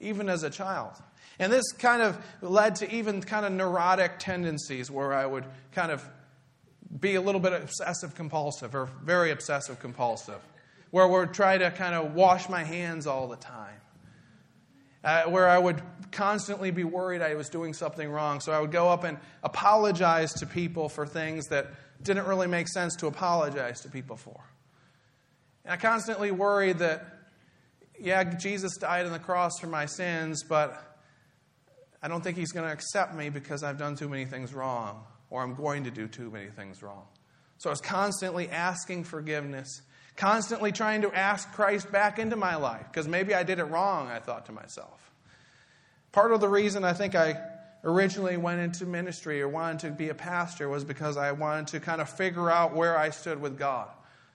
even 0.00 0.28
as 0.28 0.42
a 0.42 0.50
child. 0.50 0.92
And 1.38 1.50
this 1.50 1.72
kind 1.72 2.02
of 2.02 2.22
led 2.42 2.74
to 2.74 2.94
even 2.94 3.22
kind 3.22 3.46
of 3.46 3.52
neurotic 3.52 4.18
tendencies 4.18 4.90
where 4.90 5.14
I 5.14 5.24
would 5.24 5.46
kind 5.72 5.90
of 5.90 6.06
be 7.00 7.14
a 7.14 7.22
little 7.22 7.40
bit 7.40 7.54
obsessive 7.54 8.14
compulsive 8.14 8.74
or 8.74 8.90
very 9.02 9.30
obsessive 9.30 9.80
compulsive, 9.80 10.42
where 10.94 11.02
I 11.02 11.08
would 11.08 11.34
try 11.34 11.58
to 11.58 11.72
kind 11.72 11.92
of 11.92 12.14
wash 12.14 12.48
my 12.48 12.62
hands 12.62 13.08
all 13.08 13.26
the 13.26 13.34
time. 13.34 13.80
Uh, 15.02 15.24
where 15.24 15.48
I 15.48 15.58
would 15.58 15.82
constantly 16.12 16.70
be 16.70 16.84
worried 16.84 17.20
I 17.20 17.34
was 17.34 17.48
doing 17.48 17.74
something 17.74 18.08
wrong. 18.08 18.38
So 18.38 18.52
I 18.52 18.60
would 18.60 18.70
go 18.70 18.88
up 18.88 19.02
and 19.02 19.18
apologize 19.42 20.32
to 20.34 20.46
people 20.46 20.88
for 20.88 21.04
things 21.04 21.46
that 21.48 21.66
didn't 22.00 22.26
really 22.26 22.46
make 22.46 22.68
sense 22.68 22.94
to 22.98 23.08
apologize 23.08 23.80
to 23.80 23.88
people 23.88 24.16
for. 24.16 24.40
And 25.64 25.72
I 25.72 25.78
constantly 25.78 26.30
worried 26.30 26.78
that, 26.78 27.04
yeah, 27.98 28.22
Jesus 28.22 28.76
died 28.76 29.04
on 29.04 29.10
the 29.10 29.18
cross 29.18 29.58
for 29.58 29.66
my 29.66 29.86
sins, 29.86 30.44
but 30.44 30.80
I 32.00 32.06
don't 32.06 32.22
think 32.22 32.36
he's 32.36 32.52
going 32.52 32.68
to 32.68 32.72
accept 32.72 33.16
me 33.16 33.30
because 33.30 33.64
I've 33.64 33.78
done 33.78 33.96
too 33.96 34.08
many 34.08 34.26
things 34.26 34.54
wrong, 34.54 35.02
or 35.28 35.42
I'm 35.42 35.56
going 35.56 35.82
to 35.84 35.90
do 35.90 36.06
too 36.06 36.30
many 36.30 36.50
things 36.50 36.84
wrong. 36.84 37.06
So 37.58 37.68
I 37.68 37.72
was 37.72 37.80
constantly 37.80 38.48
asking 38.48 39.02
forgiveness, 39.02 39.82
constantly 40.16 40.72
trying 40.72 41.02
to 41.02 41.12
ask 41.12 41.50
Christ 41.52 41.90
back 41.90 42.18
into 42.18 42.36
my 42.36 42.56
life, 42.56 42.86
because 42.90 43.08
maybe 43.08 43.34
I 43.34 43.42
did 43.42 43.58
it 43.58 43.64
wrong, 43.64 44.08
I 44.08 44.18
thought 44.20 44.46
to 44.46 44.52
myself. 44.52 45.10
Part 46.12 46.32
of 46.32 46.40
the 46.40 46.48
reason 46.48 46.84
I 46.84 46.92
think 46.92 47.14
I 47.14 47.40
originally 47.82 48.36
went 48.36 48.60
into 48.60 48.86
ministry 48.86 49.42
or 49.42 49.48
wanted 49.48 49.80
to 49.80 49.90
be 49.90 50.08
a 50.08 50.14
pastor 50.14 50.68
was 50.68 50.84
because 50.84 51.16
I 51.16 51.32
wanted 51.32 51.66
to 51.68 51.80
kind 51.80 52.00
of 52.00 52.08
figure 52.08 52.50
out 52.50 52.74
where 52.74 52.96
I 52.96 53.10
stood 53.10 53.40
with 53.40 53.58
God. 53.58 53.88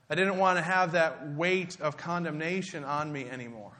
I 0.09 0.15
didn't 0.15 0.37
want 0.37 0.57
to 0.57 0.63
have 0.63 0.93
that 0.93 1.33
weight 1.33 1.79
of 1.81 1.97
condemnation 1.97 2.83
on 2.83 3.11
me 3.11 3.29
anymore. 3.29 3.71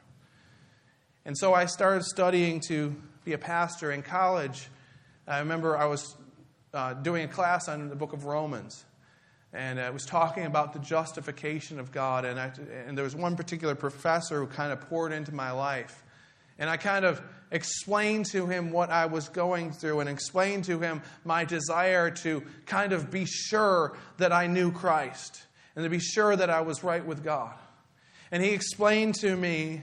And 1.26 1.38
so 1.38 1.54
I 1.54 1.66
started 1.66 2.04
studying 2.06 2.62
to 2.68 2.96
be 3.26 3.34
a 3.34 3.38
pastor 3.38 3.92
in 3.92 4.02
college. 4.02 4.68
I 5.28 5.40
remember 5.40 5.78
I 5.78 5.86
was 5.86 6.16
uh, 6.74 6.94
doing 6.94 7.26
a 7.26 7.28
class 7.28 7.68
on 7.68 7.90
the 7.90 7.96
book 7.96 8.14
of 8.14 8.26
Romans, 8.26 8.86
and 9.54 9.80
I 9.80 9.90
was 9.90 10.06
talking 10.06 10.46
about 10.46 10.74
the 10.74 10.80
justification 10.80 11.80
of 11.80 11.92
God. 11.92 12.24
And, 12.26 12.40
I, 12.40 12.52
and 12.86 12.98
there 12.98 13.04
was 13.04 13.16
one 13.16 13.36
particular 13.36 13.76
professor 13.76 14.40
who 14.40 14.48
kind 14.48 14.72
of 14.72 14.82
poured 14.82 15.12
into 15.12 15.34
my 15.34 15.52
life. 15.52 16.04
And 16.60 16.70
I 16.70 16.78
kind 16.78 17.06
of 17.06 17.22
explained 17.52 18.28
to 18.28 18.46
him 18.46 18.72
what 18.72 18.92
I 18.92 19.08
was 19.08 19.30
going 19.30 19.72
through 19.72 20.02
and 20.02 20.10
explained 20.10 20.66
to 20.66 20.80
him 20.80 21.02
my 21.24 21.46
desire 21.46 22.12
to 22.12 22.44
kind 22.66 22.94
of 22.94 23.10
be 23.10 23.26
sure 23.26 23.98
that 24.18 24.32
I 24.32 24.48
knew 24.48 24.72
Christ 24.72 25.42
and 25.76 25.84
to 25.84 25.90
be 25.90 26.00
sure 26.00 26.36
that 26.36 26.50
I 26.50 26.62
was 26.62 26.84
right 26.84 27.04
with 27.04 27.24
God. 27.24 27.56
And 28.32 28.44
he 28.44 28.50
explained 28.52 29.16
to 29.16 29.36
me 29.36 29.82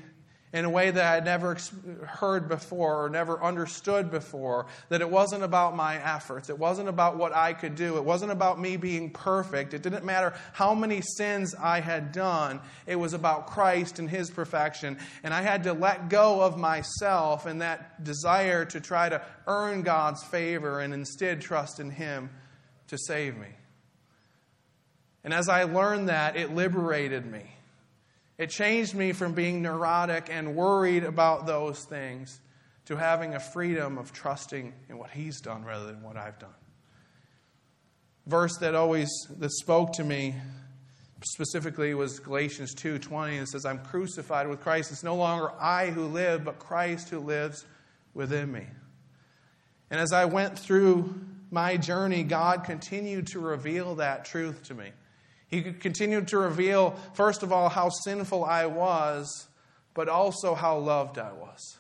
in 0.57 0.65
a 0.65 0.71
way 0.71 0.91
that 0.91 1.05
I 1.05 1.15
had 1.17 1.27
never 1.27 1.59
heard 2.07 2.49
before 2.49 3.05
or 3.05 3.11
never 3.11 3.43
understood 3.45 4.11
before. 4.11 4.65
That 4.89 5.03
it 5.03 5.11
wasn't 5.11 5.43
about 5.43 5.77
my 5.77 5.97
efforts. 5.97 6.49
It 6.49 6.59
wasn't 6.59 6.89
about 6.89 7.19
what 7.19 7.37
I 7.37 7.53
could 7.53 7.75
do. 7.75 7.99
It 7.99 8.05
wasn't 8.05 8.33
about 8.33 8.59
me 8.59 8.79
being 8.79 9.11
perfect. 9.11 9.75
It 9.75 9.83
didn't 9.83 10.07
matter 10.07 10.33
how 10.55 10.75
many 10.75 11.03
sins 11.03 11.55
I 11.55 11.81
had 11.81 12.11
done. 12.11 12.61
It 12.87 12.97
was 12.97 13.13
about 13.13 13.49
Christ 13.49 13.99
and 13.99 14.09
His 14.09 14.31
perfection. 14.31 14.97
And 15.23 15.35
I 15.35 15.43
had 15.43 15.65
to 15.65 15.75
let 15.75 16.09
go 16.09 16.41
of 16.41 16.57
myself 16.57 17.45
and 17.45 17.61
that 17.61 18.03
desire 18.03 18.65
to 18.65 18.81
try 18.81 19.11
to 19.11 19.21
earn 19.47 19.83
God's 19.83 20.25
favor 20.25 20.81
and 20.81 20.95
instead 20.95 21.43
trust 21.43 21.81
in 21.81 21.91
Him 21.91 22.31
to 22.89 22.97
save 22.97 23.37
me. 23.37 23.49
And 25.23 25.35
as 25.35 25.51
I 25.51 25.65
learned 25.65 26.09
that, 26.09 26.37
it 26.37 26.55
liberated 26.55 27.27
me. 27.27 27.56
It 28.39 28.51
changed 28.51 28.95
me 28.95 29.13
from 29.13 29.33
being 29.33 29.63
neurotic 29.63 30.29
and 30.31 30.55
worried 30.55 31.05
about 31.05 31.47
those 31.47 31.85
things 31.85 32.41
to 32.87 32.97
having 32.97 33.35
a 33.35 33.41
freedom 33.41 33.99
of 33.99 34.13
trusting 34.13 34.73
in 34.89 34.99
what 34.99 35.11
He's 35.11 35.41
done 35.41 35.65
rather 35.65 35.87
than 35.87 36.03
what 36.03 36.17
I've 36.17 36.39
done. 36.39 36.55
Verse 38.27 38.57
that 38.59 38.75
always 38.75 39.09
that 39.39 39.53
spoke 39.53 39.93
to 39.95 40.05
me 40.05 40.35
specifically 41.25 41.95
was 41.95 42.19
Galatians 42.19 42.75
2:20 42.75 43.39
it 43.41 43.49
says 43.49 43.65
I'm 43.65 43.79
crucified 43.79 44.49
with 44.49 44.61
Christ 44.61 44.93
it's 44.93 45.03
no 45.03 45.17
longer 45.17 45.51
I 45.61 45.91
who 45.91 46.07
live 46.07 46.45
but 46.45 46.59
Christ 46.59 47.09
who 47.09 47.21
lives 47.21 47.65
within 48.15 48.53
me. 48.53 48.67
And 49.91 50.01
as 50.01 50.13
I 50.13 50.25
went 50.27 50.59
through 50.59 51.15
my 51.51 51.77
journey 51.77 52.23
God 52.23 52.65
continued 52.65 53.29
to 53.29 53.41
reveal 53.41 53.95
that 53.97 54.25
truth 54.25 54.65
to 54.65 54.75
me. 54.75 54.91
He 55.49 55.63
continued 55.63 56.29
to 56.29 56.39
reveal, 56.39 56.97
first 57.15 57.43
of 57.43 57.53
all, 57.53 57.69
how 57.69 57.89
sinful 57.89 58.45
I 58.45 58.67
was, 58.67 59.49
but 59.95 60.09
also 60.09 60.55
how 60.55 60.79
loved 60.79 61.19
I 61.19 61.33
was. 61.33 61.79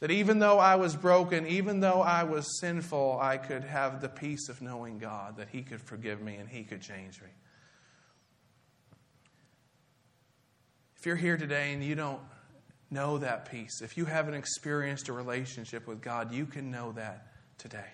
That 0.00 0.10
even 0.10 0.38
though 0.38 0.58
I 0.58 0.76
was 0.76 0.94
broken, 0.94 1.46
even 1.46 1.80
though 1.80 2.00
I 2.02 2.22
was 2.22 2.60
sinful, 2.60 3.18
I 3.20 3.36
could 3.36 3.64
have 3.64 4.00
the 4.00 4.08
peace 4.08 4.48
of 4.48 4.62
knowing 4.62 4.98
God, 4.98 5.38
that 5.38 5.48
He 5.48 5.62
could 5.62 5.80
forgive 5.80 6.20
me 6.20 6.36
and 6.36 6.48
He 6.48 6.62
could 6.62 6.82
change 6.82 7.20
me. 7.20 7.28
If 10.98 11.06
you're 11.06 11.16
here 11.16 11.36
today 11.36 11.72
and 11.72 11.82
you 11.82 11.94
don't 11.94 12.20
know 12.90 13.18
that 13.18 13.50
peace, 13.50 13.82
if 13.82 13.96
you 13.96 14.04
haven't 14.04 14.34
experienced 14.34 15.08
a 15.08 15.12
relationship 15.12 15.86
with 15.86 16.00
God, 16.00 16.32
you 16.32 16.46
can 16.46 16.70
know 16.70 16.92
that 16.92 17.28
today. 17.56 17.90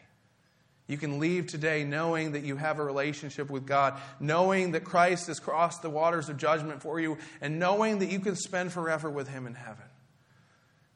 You 0.87 0.99
can 0.99 1.19
leave 1.19 1.47
today 1.47 1.85
knowing 1.85 2.33
that 2.33 2.43
you 2.43 2.57
have 2.57 2.79
a 2.79 2.85
relationship 2.85 3.49
with 3.49 3.67
God, 3.67 3.99
knowing 4.21 4.73
that 4.73 4.85
Christ 4.85 5.29
has 5.29 5.41
crossed 5.41 5.81
the 5.81 5.89
waters 5.89 6.29
of 6.29 6.37
judgment 6.37 6.83
for 6.83 7.01
you, 7.01 7.17
and 7.41 7.59
knowing 7.59 8.01
that 8.01 8.11
you 8.11 8.21
can 8.21 8.37
spend 8.37 8.71
forever 8.71 9.11
with 9.11 9.29
Him 9.29 9.47
in 9.47 9.55
heaven. 9.55 9.87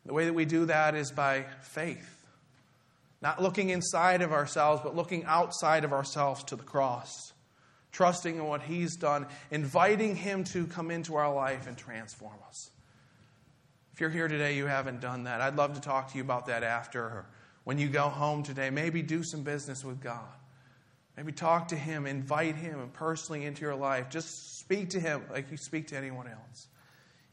The 0.05 0.13
way 0.13 0.27
that 0.27 0.35
we 0.35 0.45
do 0.45 0.67
that 0.67 0.95
is 0.95 1.11
by 1.11 1.47
faith. 1.63 2.27
Not 3.23 3.43
looking 3.43 3.71
inside 3.71 4.21
of 4.21 4.33
ourselves, 4.33 4.83
but 4.85 4.95
looking 4.95 5.25
outside 5.25 5.85
of 5.85 5.93
ourselves 5.93 6.45
to 6.45 6.57
the 6.57 6.63
cross. 6.63 7.33
Trusting 7.91 8.37
in 8.37 8.45
what 8.45 8.61
He's 8.63 8.95
done, 8.97 9.27
inviting 9.51 10.17
Him 10.17 10.45
to 10.45 10.67
come 10.67 10.91
into 10.91 11.17
our 11.17 11.35
life 11.35 11.67
and 11.67 11.79
transform 11.79 12.37
us. 12.47 12.71
If 13.95 14.03
you're 14.03 14.11
here 14.11 14.29
today, 14.29 14.55
you 14.55 14.67
haven't 14.67 15.01
done 15.01 15.25
that, 15.25 15.41
I'd 15.41 15.57
love 15.57 15.75
to 15.75 15.81
talk 15.81 16.13
to 16.13 16.17
you 16.19 16.23
about 16.23 16.47
that 16.47 16.63
after 16.63 17.25
when 17.69 17.77
you 17.77 17.89
go 17.89 18.09
home 18.09 18.43
today, 18.43 18.71
maybe 18.71 19.03
do 19.03 19.23
some 19.23 19.43
business 19.43 19.85
with 19.85 20.01
God. 20.01 20.33
Maybe 21.19 21.33
talk 21.33 21.69
to 21.69 21.77
Him, 21.77 22.07
invite 22.07 22.57
Him 22.57 22.89
personally 22.95 23.45
into 23.45 23.61
your 23.61 23.75
life. 23.75 24.09
Just 24.09 24.59
speak 24.59 24.89
to 24.91 25.01
Him 25.01 25.23
like 25.31 25.51
you 25.51 25.59
speak 25.59 25.89
to 25.89 25.97
anyone 25.99 26.29
else. 26.29 26.69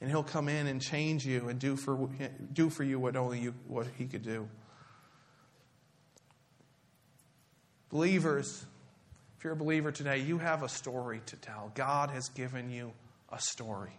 And 0.02 0.10
He'll 0.10 0.26
come 0.26 0.50
in 0.50 0.68
and 0.68 0.82
change 0.82 1.26
you 1.26 1.48
and 1.48 1.58
do 1.58 1.78
for, 1.78 2.10
do 2.52 2.70
for 2.70 2.84
you 2.84 3.00
what 3.00 3.16
only 3.16 3.40
you, 3.40 3.54
what 3.70 3.88
He 3.98 4.08
could 4.08 4.24
do. 4.24 4.50
Believers, 7.90 8.66
if 9.38 9.44
you're 9.46 9.54
a 9.54 9.56
believer 9.56 9.94
today, 9.94 10.18
you 10.18 10.38
have 10.38 10.64
a 10.64 10.70
story 10.70 11.22
to 11.28 11.38
tell. 11.38 11.72
God 11.76 12.10
has 12.10 12.28
given 12.28 12.70
you 12.70 12.92
a 13.32 13.40
story. 13.40 13.98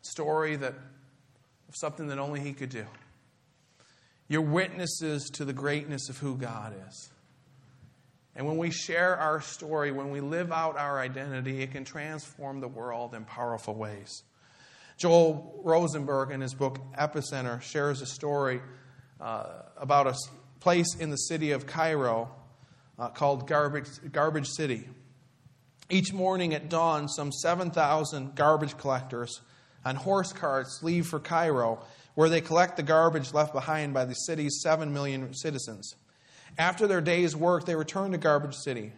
Story 0.00 0.56
that 0.56 0.72
of 0.72 1.74
something 1.74 2.06
that 2.06 2.18
only 2.18 2.40
He 2.40 2.54
could 2.54 2.70
do. 2.70 2.86
You're 4.28 4.42
witnesses 4.42 5.30
to 5.34 5.44
the 5.44 5.52
greatness 5.52 6.08
of 6.08 6.18
who 6.18 6.36
God 6.36 6.74
is. 6.88 7.10
And 8.34 8.46
when 8.46 8.58
we 8.58 8.70
share 8.70 9.16
our 9.16 9.40
story, 9.40 9.92
when 9.92 10.10
we 10.10 10.20
live 10.20 10.52
out 10.52 10.76
our 10.76 10.98
identity, 10.98 11.62
it 11.62 11.72
can 11.72 11.84
transform 11.84 12.60
the 12.60 12.68
world 12.68 13.14
in 13.14 13.24
powerful 13.24 13.74
ways. 13.74 14.22
Joel 14.98 15.60
Rosenberg, 15.64 16.30
in 16.30 16.40
his 16.40 16.54
book 16.54 16.78
Epicenter, 16.98 17.62
shares 17.62 18.02
a 18.02 18.06
story 18.06 18.60
uh, 19.20 19.46
about 19.76 20.06
a 20.06 20.14
place 20.60 20.96
in 20.96 21.10
the 21.10 21.16
city 21.16 21.52
of 21.52 21.66
Cairo 21.66 22.30
uh, 22.98 23.08
called 23.08 23.46
Garbage, 23.46 23.88
Garbage 24.10 24.48
City. 24.48 24.88
Each 25.88 26.12
morning 26.12 26.52
at 26.52 26.68
dawn, 26.68 27.08
some 27.08 27.30
7,000 27.30 28.34
garbage 28.34 28.76
collectors 28.76 29.40
on 29.84 29.96
horse 29.96 30.32
carts 30.32 30.82
leave 30.82 31.06
for 31.06 31.20
Cairo 31.20 31.78
where 32.16 32.30
they 32.30 32.40
collect 32.40 32.78
the 32.78 32.82
garbage 32.82 33.34
left 33.34 33.52
behind 33.52 33.92
by 33.92 34.06
the 34.06 34.14
city's 34.14 34.60
7 34.62 34.92
million 34.92 35.32
citizens. 35.34 35.94
After 36.56 36.86
their 36.86 37.02
day's 37.02 37.36
work, 37.36 37.66
they 37.66 37.76
return 37.76 38.12
to 38.12 38.18
Garbage 38.18 38.54
City, 38.54 38.92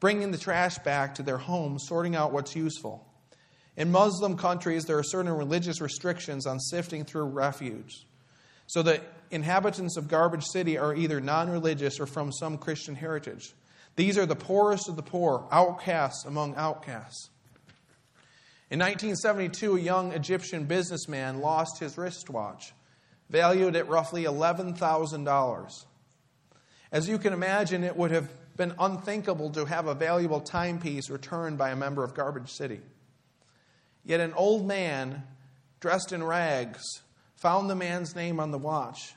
bringing 0.00 0.30
the 0.30 0.38
trash 0.38 0.78
back 0.78 1.14
to 1.16 1.22
their 1.22 1.36
homes, 1.36 1.84
sorting 1.86 2.16
out 2.16 2.32
what's 2.32 2.56
useful. 2.56 3.06
In 3.76 3.92
Muslim 3.92 4.38
countries, 4.38 4.84
there 4.84 4.96
are 4.96 5.02
certain 5.02 5.30
religious 5.30 5.82
restrictions 5.82 6.46
on 6.46 6.58
sifting 6.58 7.04
through 7.04 7.26
refuse. 7.26 8.06
So 8.66 8.82
the 8.82 9.02
inhabitants 9.30 9.98
of 9.98 10.08
Garbage 10.08 10.44
City 10.44 10.78
are 10.78 10.94
either 10.94 11.20
non 11.20 11.50
religious 11.50 12.00
or 12.00 12.06
from 12.06 12.32
some 12.32 12.56
Christian 12.56 12.94
heritage. 12.94 13.52
These 13.96 14.16
are 14.16 14.24
the 14.24 14.36
poorest 14.36 14.88
of 14.88 14.96
the 14.96 15.02
poor, 15.02 15.46
outcasts 15.52 16.24
among 16.24 16.54
outcasts. 16.54 17.28
In 18.74 18.80
1972, 18.80 19.76
a 19.76 19.80
young 19.80 20.10
Egyptian 20.10 20.64
businessman 20.64 21.38
lost 21.38 21.78
his 21.78 21.96
wristwatch, 21.96 22.74
valued 23.30 23.76
at 23.76 23.88
roughly 23.88 24.24
$11,000. 24.24 25.84
As 26.90 27.08
you 27.08 27.18
can 27.18 27.32
imagine, 27.32 27.84
it 27.84 27.96
would 27.96 28.10
have 28.10 28.28
been 28.56 28.74
unthinkable 28.80 29.50
to 29.50 29.64
have 29.64 29.86
a 29.86 29.94
valuable 29.94 30.40
timepiece 30.40 31.08
returned 31.08 31.56
by 31.56 31.70
a 31.70 31.76
member 31.76 32.02
of 32.02 32.14
Garbage 32.14 32.50
City. 32.50 32.80
Yet 34.02 34.18
an 34.18 34.32
old 34.32 34.66
man, 34.66 35.22
dressed 35.78 36.10
in 36.10 36.24
rags, 36.24 36.82
found 37.36 37.70
the 37.70 37.76
man's 37.76 38.16
name 38.16 38.40
on 38.40 38.50
the 38.50 38.58
watch 38.58 39.14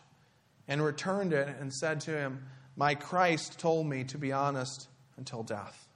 and 0.68 0.86
returned 0.86 1.34
it 1.34 1.48
and 1.60 1.74
said 1.74 2.02
to 2.02 2.12
him, 2.12 2.46
My 2.76 2.94
Christ 2.94 3.58
told 3.58 3.88
me 3.88 4.04
to 4.04 4.20
be 4.20 4.32
honest 4.32 4.88
until 5.18 5.42
death. 5.42 5.87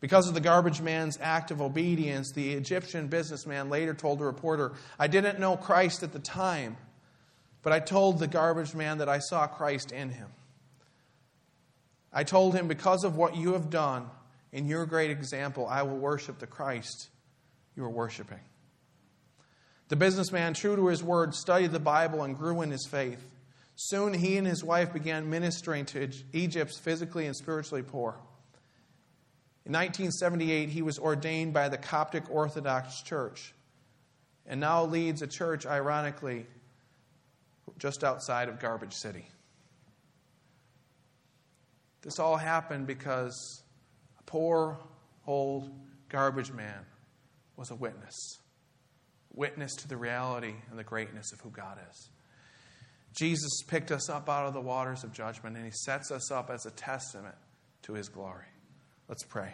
Because 0.00 0.28
of 0.28 0.34
the 0.34 0.40
garbage 0.40 0.80
man's 0.80 1.18
act 1.20 1.50
of 1.50 1.62
obedience, 1.62 2.32
the 2.32 2.52
Egyptian 2.52 3.08
businessman 3.08 3.70
later 3.70 3.94
told 3.94 4.20
a 4.20 4.24
reporter, 4.24 4.72
I 4.98 5.06
didn't 5.06 5.38
know 5.38 5.56
Christ 5.56 6.02
at 6.02 6.12
the 6.12 6.18
time, 6.18 6.76
but 7.62 7.72
I 7.72 7.80
told 7.80 8.18
the 8.18 8.26
garbage 8.26 8.74
man 8.74 8.98
that 8.98 9.08
I 9.08 9.18
saw 9.18 9.46
Christ 9.46 9.92
in 9.92 10.10
him. 10.10 10.28
I 12.12 12.24
told 12.24 12.54
him, 12.54 12.68
Because 12.68 13.04
of 13.04 13.16
what 13.16 13.36
you 13.36 13.54
have 13.54 13.70
done 13.70 14.08
in 14.52 14.68
your 14.68 14.86
great 14.86 15.10
example, 15.10 15.66
I 15.66 15.82
will 15.82 15.96
worship 15.96 16.38
the 16.38 16.46
Christ 16.46 17.08
you 17.76 17.84
are 17.84 17.90
worshiping. 17.90 18.40
The 19.88 19.96
businessman, 19.96 20.54
true 20.54 20.76
to 20.76 20.86
his 20.86 21.02
word, 21.02 21.34
studied 21.34 21.72
the 21.72 21.80
Bible 21.80 22.22
and 22.22 22.36
grew 22.36 22.62
in 22.62 22.70
his 22.70 22.86
faith. 22.86 23.22
Soon 23.76 24.14
he 24.14 24.36
and 24.36 24.46
his 24.46 24.62
wife 24.62 24.92
began 24.92 25.28
ministering 25.28 25.84
to 25.86 26.08
Egypt's 26.32 26.78
physically 26.78 27.26
and 27.26 27.36
spiritually 27.36 27.82
poor. 27.82 28.16
In 29.66 29.72
1978, 29.72 30.68
he 30.68 30.82
was 30.82 30.98
ordained 30.98 31.54
by 31.54 31.68
the 31.68 31.78
Coptic 31.78 32.24
Orthodox 32.30 33.02
Church 33.02 33.54
and 34.46 34.60
now 34.60 34.84
leads 34.84 35.22
a 35.22 35.26
church, 35.26 35.64
ironically, 35.64 36.46
just 37.78 38.04
outside 38.04 38.48
of 38.48 38.60
Garbage 38.60 38.92
City. 38.92 39.26
This 42.02 42.18
all 42.18 42.36
happened 42.36 42.86
because 42.86 43.62
a 44.18 44.22
poor, 44.24 44.78
old 45.26 45.70
garbage 46.10 46.52
man 46.52 46.84
was 47.56 47.70
a 47.70 47.74
witness. 47.74 48.38
Witness 49.32 49.74
to 49.76 49.88
the 49.88 49.96
reality 49.96 50.54
and 50.70 50.78
the 50.78 50.84
greatness 50.84 51.32
of 51.32 51.40
who 51.40 51.50
God 51.50 51.78
is. 51.90 52.10
Jesus 53.16 53.62
picked 53.66 53.90
us 53.90 54.10
up 54.10 54.28
out 54.28 54.46
of 54.46 54.52
the 54.52 54.60
waters 54.60 55.04
of 55.04 55.12
judgment 55.12 55.56
and 55.56 55.64
he 55.64 55.70
sets 55.70 56.10
us 56.10 56.30
up 56.30 56.50
as 56.50 56.66
a 56.66 56.70
testament 56.70 57.36
to 57.82 57.94
his 57.94 58.08
glory. 58.08 58.44
Let's 59.08 59.22
pray. 59.22 59.52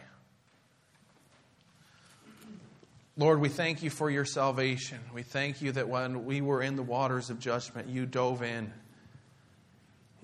Lord, 3.16 3.40
we 3.40 3.48
thank 3.48 3.82
you 3.82 3.90
for 3.90 4.08
your 4.10 4.24
salvation. 4.24 4.98
We 5.12 5.22
thank 5.22 5.60
you 5.60 5.72
that 5.72 5.88
when 5.88 6.24
we 6.24 6.40
were 6.40 6.62
in 6.62 6.76
the 6.76 6.82
waters 6.82 7.28
of 7.28 7.38
judgment, 7.38 7.88
you 7.88 8.06
dove 8.06 8.42
in. 8.42 8.72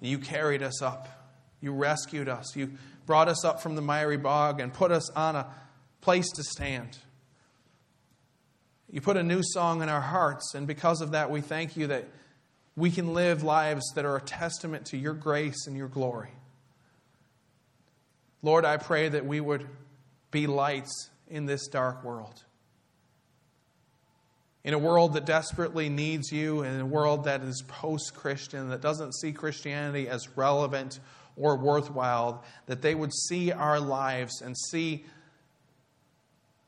You 0.01 0.19
carried 0.19 0.62
us 0.62 0.81
up. 0.81 1.09
You 1.61 1.73
rescued 1.73 2.29
us. 2.29 2.55
You 2.57 2.73
brought 3.05 3.29
us 3.29 3.45
up 3.45 3.61
from 3.61 3.75
the 3.75 3.83
miry 3.83 4.17
bog 4.17 4.61
and 4.61 4.73
put 4.73 4.93
us 4.93 5.11
on 5.11 5.37
a 5.37 5.47
place 6.01 6.31
to 6.37 6.43
stand. 6.43 6.97
You 8.91 9.01
put 9.01 9.17
a 9.17 9.23
new 9.23 9.41
song 9.43 9.83
in 9.83 9.89
our 9.89 10.01
hearts, 10.01 10.55
and 10.55 10.67
because 10.67 11.01
of 11.01 11.11
that, 11.11 11.31
we 11.31 11.41
thank 11.41 11.77
you 11.77 11.89
that 11.89 12.09
we 12.77 12.91
can 12.91 13.15
live 13.15 13.43
lives 13.43 13.85
that 13.95 14.05
are 14.05 14.17
a 14.17 14.21
testament 14.21 14.87
to 14.87 14.97
your 14.97 15.15
grace 15.15 15.67
and 15.67 15.77
your 15.77 15.89
glory. 15.89 16.31
Lord, 18.42 18.64
I 18.64 18.77
pray 18.77 19.09
that 19.09 19.27
we 19.27 19.40
would 19.40 19.66
be 20.31 20.46
lights 20.46 21.11
in 21.29 21.46
this 21.46 21.66
dark 21.66 22.05
world. 22.05 22.44
In 24.64 24.75
a 24.75 24.79
world 24.79 25.14
that 25.14 25.25
desperately 25.25 25.88
needs 25.88 26.33
you, 26.33 26.62
in 26.62 26.81
a 26.81 26.87
world 26.87 27.25
that 27.25 27.42
is 27.42 27.62
post 27.68 28.14
Christian, 28.14 28.68
that 28.70 28.81
doesn't 28.81 29.14
see 29.14 29.33
Christianity 29.33 30.09
as 30.09 30.37
relevant 30.37 30.99
or 31.37 31.57
worthwhile, 31.57 32.42
that 32.66 32.83
they 32.83 32.94
would 32.94 33.12
see 33.12 33.53
our 33.53 33.79
lives 33.79 34.42
and 34.42 34.57
see 34.57 35.05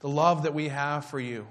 the 0.00 0.08
love 0.08 0.44
that 0.44 0.54
we 0.54 0.68
have 0.68 1.04
for 1.06 1.18
you, 1.18 1.46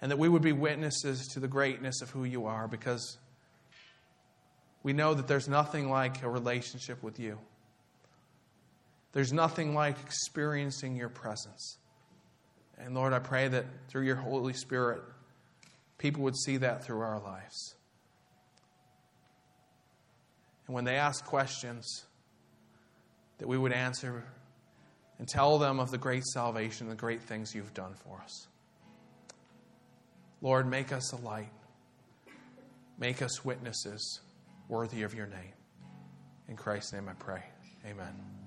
and 0.00 0.10
that 0.10 0.18
we 0.18 0.28
would 0.28 0.42
be 0.42 0.52
witnesses 0.52 1.26
to 1.28 1.40
the 1.40 1.48
greatness 1.48 2.00
of 2.00 2.10
who 2.10 2.22
you 2.24 2.46
are 2.46 2.68
because 2.68 3.18
we 4.84 4.92
know 4.92 5.14
that 5.14 5.26
there's 5.26 5.48
nothing 5.48 5.90
like 5.90 6.22
a 6.22 6.30
relationship 6.30 7.02
with 7.02 7.18
you. 7.18 7.38
There's 9.12 9.32
nothing 9.32 9.74
like 9.74 9.96
experiencing 10.00 10.96
your 10.96 11.08
presence. 11.08 11.78
And 12.78 12.94
Lord, 12.94 13.12
I 13.12 13.18
pray 13.18 13.48
that 13.48 13.64
through 13.88 14.04
your 14.04 14.16
Holy 14.16 14.52
Spirit, 14.52 15.02
people 15.96 16.22
would 16.24 16.36
see 16.36 16.58
that 16.58 16.84
through 16.84 17.00
our 17.00 17.20
lives. 17.20 17.74
And 20.66 20.74
when 20.74 20.84
they 20.84 20.96
ask 20.96 21.24
questions, 21.24 22.04
that 23.38 23.48
we 23.48 23.56
would 23.56 23.72
answer 23.72 24.24
and 25.18 25.26
tell 25.26 25.58
them 25.58 25.80
of 25.80 25.90
the 25.90 25.98
great 25.98 26.24
salvation, 26.24 26.88
the 26.88 26.94
great 26.94 27.22
things 27.22 27.54
you've 27.54 27.74
done 27.74 27.94
for 27.94 28.20
us. 28.22 28.46
Lord, 30.40 30.68
make 30.68 30.92
us 30.92 31.12
a 31.12 31.16
light. 31.16 31.50
Make 32.98 33.22
us 33.22 33.44
witnesses 33.44 34.20
worthy 34.68 35.02
of 35.02 35.14
your 35.14 35.26
name. 35.26 35.54
In 36.48 36.56
Christ's 36.56 36.92
name 36.92 37.08
I 37.08 37.14
pray. 37.14 37.42
Amen. 37.86 38.37